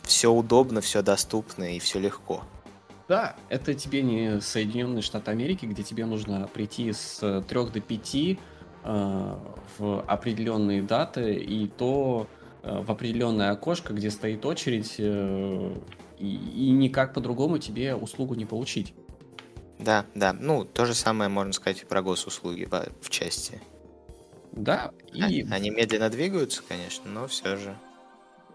[0.02, 2.42] Все удобно, все доступно и все легко.
[3.08, 8.14] Да, это тебе не Соединенные Штаты Америки, где тебе нужно прийти с 3 до 5
[8.14, 8.36] э,
[9.78, 12.26] в определенные даты, и то
[12.64, 15.76] Э, в определенное окошко, где стоит очередь, э,
[16.18, 18.94] и, и никак по-другому тебе услугу не получить.
[19.78, 20.32] Да, да.
[20.32, 22.66] Ну, то же самое можно сказать и про госуслуги
[23.02, 23.60] в части.
[24.52, 25.20] Да, и...
[25.50, 27.76] Они медленно двигаются, конечно, но все же.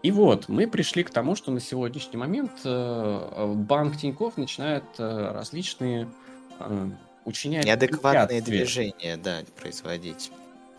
[0.02, 6.08] И вот, мы пришли к тому, что на сегодняшний момент э, банк Тиньков начинает различные
[7.24, 10.30] учинять неадекватные движения, да, производить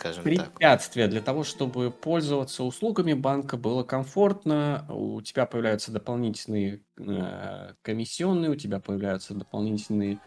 [0.02, 1.12] скажем препятствия так.
[1.12, 8.56] для того, чтобы пользоваться услугами банка было комфортно, у тебя появляются дополнительные э, комиссионные, у
[8.56, 10.18] тебя появляются дополнительные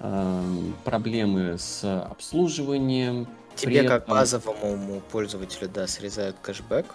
[0.00, 3.26] эм, проблемы с обслуживанием.
[3.56, 6.86] Тебе, При как этом- базовому пользователю, да, срезают кэшбэк.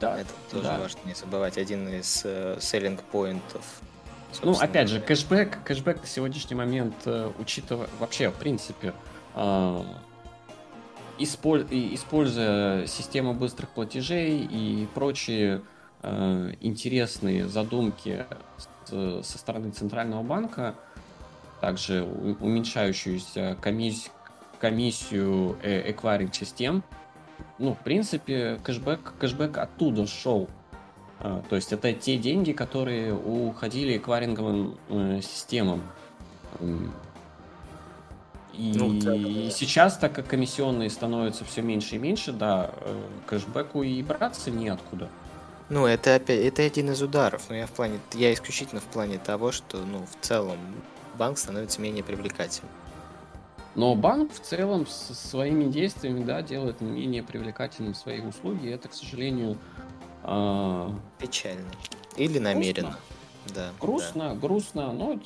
[0.00, 0.78] Да, Это тоже да.
[0.78, 1.58] важно не забывать.
[1.58, 3.64] Один из э, селлинг поинтов.
[4.42, 8.94] Ну, опять же, кэшбэк, кэшбэк на сегодняшний момент, э, учитывая вообще, в принципе,
[9.34, 9.82] э,
[11.18, 15.62] используя систему быстрых платежей и прочие
[16.02, 18.24] э, интересные задумки
[18.86, 20.74] со стороны Центрального банка,
[21.60, 24.10] также уменьшающуюся комисс-
[24.58, 26.82] комиссию э, эквайринг систем,
[27.60, 30.48] ну, в принципе, кэшбэк, кэшбэк оттуда шел.
[31.20, 35.82] А, То есть это те деньги, которые уходили эквайринговым э, системам.
[38.54, 39.50] И Ну, да, да, да.
[39.50, 45.08] сейчас, так как комиссионные становятся все меньше и меньше, да, э, кэшбэку и браться неоткуда.
[45.68, 47.42] Ну, это опять, это один из ударов.
[47.50, 50.58] Но я в плане, я исключительно в плане того, что, ну, в целом
[51.16, 52.72] банк становится менее привлекательным.
[53.74, 58.66] Но банк в целом со своими действиями, да, делает менее привлекательным свои услуги.
[58.66, 59.58] И это, к сожалению,
[60.22, 61.70] а, Печально.
[62.16, 62.98] Или намеренно.
[63.46, 63.54] Да.
[63.54, 63.70] да.
[63.80, 65.18] грустно, грустно, но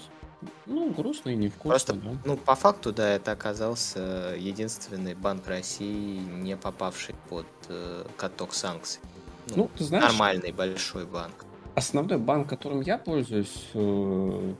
[0.67, 2.11] ну, грустно и невкусно, Просто, да.
[2.25, 9.01] ну, по факту, да, это оказался единственный банк России, не попавший под э, каток санкций.
[9.55, 11.45] Ну, ты знаешь, нормальный большой банк.
[11.75, 14.55] основной банк, которым я пользуюсь, э,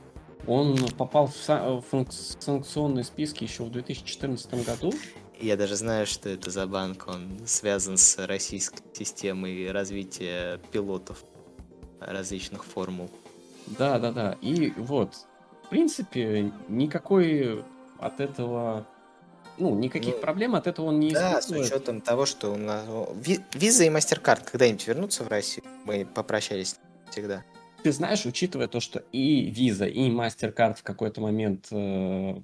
[0.47, 4.93] он попал в са- в санк- санкционные списки еще в 2014 году.
[5.39, 7.07] Я даже знаю, что это за банк.
[7.07, 11.23] Он связан с российской системой развития пилотов
[11.99, 13.09] различных формул.
[13.67, 14.37] Да, да, да.
[14.41, 15.13] И вот,
[15.63, 17.63] в принципе, никакой
[17.99, 18.85] от этого,
[19.57, 21.71] ну, никаких Ну, проблем от этого он не Да, с испытывает.
[21.71, 22.85] учетом того, что у нас
[23.15, 25.65] Ви- виза и мастеркард когда-нибудь вернутся в Россию.
[25.85, 26.75] Мы попрощались
[27.09, 27.43] всегда.
[27.85, 32.41] Ты знаешь, учитывая то, что и Visa, и MasterCard в какой-то момент э,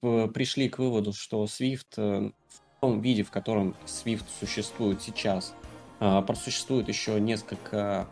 [0.00, 5.54] пришли к выводу, что SWIFT э, в том виде, в котором SWIFT существует сейчас,
[5.98, 8.06] э, просуществует еще несколько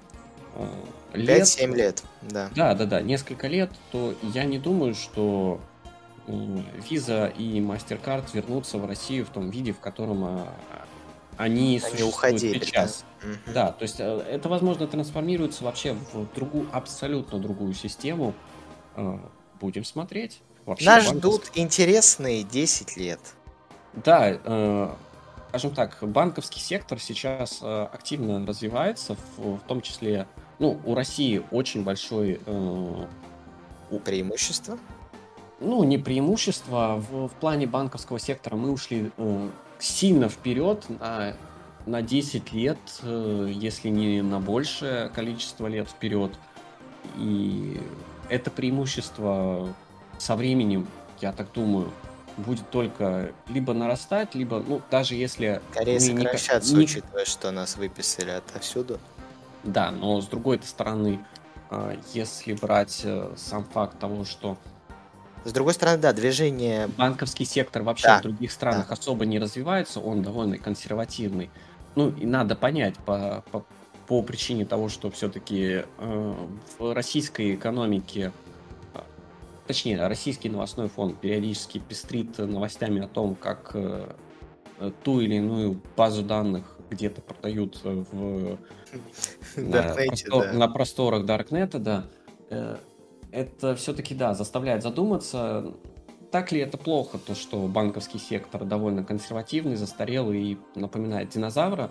[0.57, 0.69] э,
[1.13, 1.43] лет.
[1.43, 2.51] 5-7 лет, да.
[2.57, 5.61] Да, да, да, несколько лет, то я не думаю, что
[6.27, 6.33] э,
[6.91, 10.53] Visa и MasterCard вернутся в Россию в том виде, в котором а,
[11.39, 13.05] они, Они уходили, сейчас.
[13.47, 13.53] да.
[13.53, 18.35] Да, то есть э, это, возможно, трансформируется вообще в другую, абсолютно другую систему.
[18.97, 19.19] Э,
[19.61, 20.41] Будем смотреть.
[20.67, 23.21] Вообще, Нас банковск- ждут интересные 10 лет.
[23.95, 24.91] Да, э,
[25.49, 30.27] скажем так, банковский сектор сейчас э, активно развивается, в, в том числе,
[30.59, 33.07] ну, у России очень большой, э,
[34.05, 34.79] Преимущество.
[35.61, 39.49] ну, не преимущество, в, в плане банковского сектора мы ушли э,
[39.79, 41.35] сильно вперед на,
[41.87, 46.33] на 10 лет, э, если не на большее количество лет вперед.
[47.17, 47.81] И
[48.29, 49.75] это преимущество
[50.19, 50.87] со временем,
[51.21, 51.91] я так думаю,
[52.37, 55.61] будет только либо нарастать, либо, ну, даже если...
[55.73, 59.01] Скорее сокращаться, ни- учитывая, что нас выписали отовсюду.
[59.65, 61.25] Да, но с другой стороны,
[61.71, 64.57] э, если брать э, сам факт того, что
[65.45, 66.89] С другой стороны, да, движение...
[66.89, 71.51] банковский сектор вообще Да, в других странах особо не развивается, он довольно консервативный.
[71.95, 73.65] Ну, и надо понять по, по,
[74.07, 78.33] по причине того, что все-таки в российской экономике,
[78.95, 79.01] э,
[79.67, 84.13] точнее, российский новостной фонд периодически пестрит новостями о том, как э,
[84.79, 88.59] э, ту или иную базу данных где-то продают э, в
[89.57, 90.53] на, простор- да.
[90.53, 92.05] на просторах Даркнета, да.
[93.31, 95.75] Это все-таки, да, заставляет задуматься,
[96.31, 101.91] так ли это плохо, то, что банковский сектор довольно консервативный, застарелый и напоминает динозавра.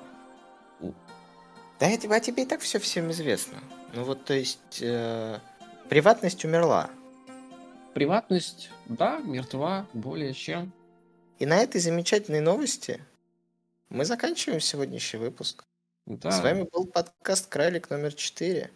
[1.79, 3.59] Да, я тебе, а тебе и так все всем известно.
[3.93, 5.39] Ну вот, то есть, э,
[5.89, 6.89] приватность умерла.
[7.93, 10.71] Приватность, да, мертва, более чем.
[11.39, 12.99] И на этой замечательной новости
[13.89, 15.63] мы заканчиваем сегодняшний выпуск.
[16.07, 16.31] Да.
[16.31, 18.71] С вами был подкаст Кралик номер 4.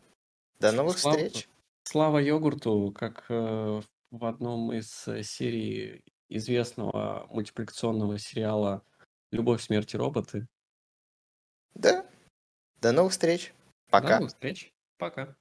[0.59, 1.47] До новых Слава- встреч.
[1.83, 8.83] Слава йогурту, как э, в одном из э, серий известного мультипликационного сериала
[9.31, 10.47] «Любовь, смерть и роботы».
[11.73, 12.05] Да.
[12.81, 13.53] До новых встреч.
[13.87, 14.15] До Пока.
[14.17, 14.73] новых встреч.
[14.97, 15.35] Пока.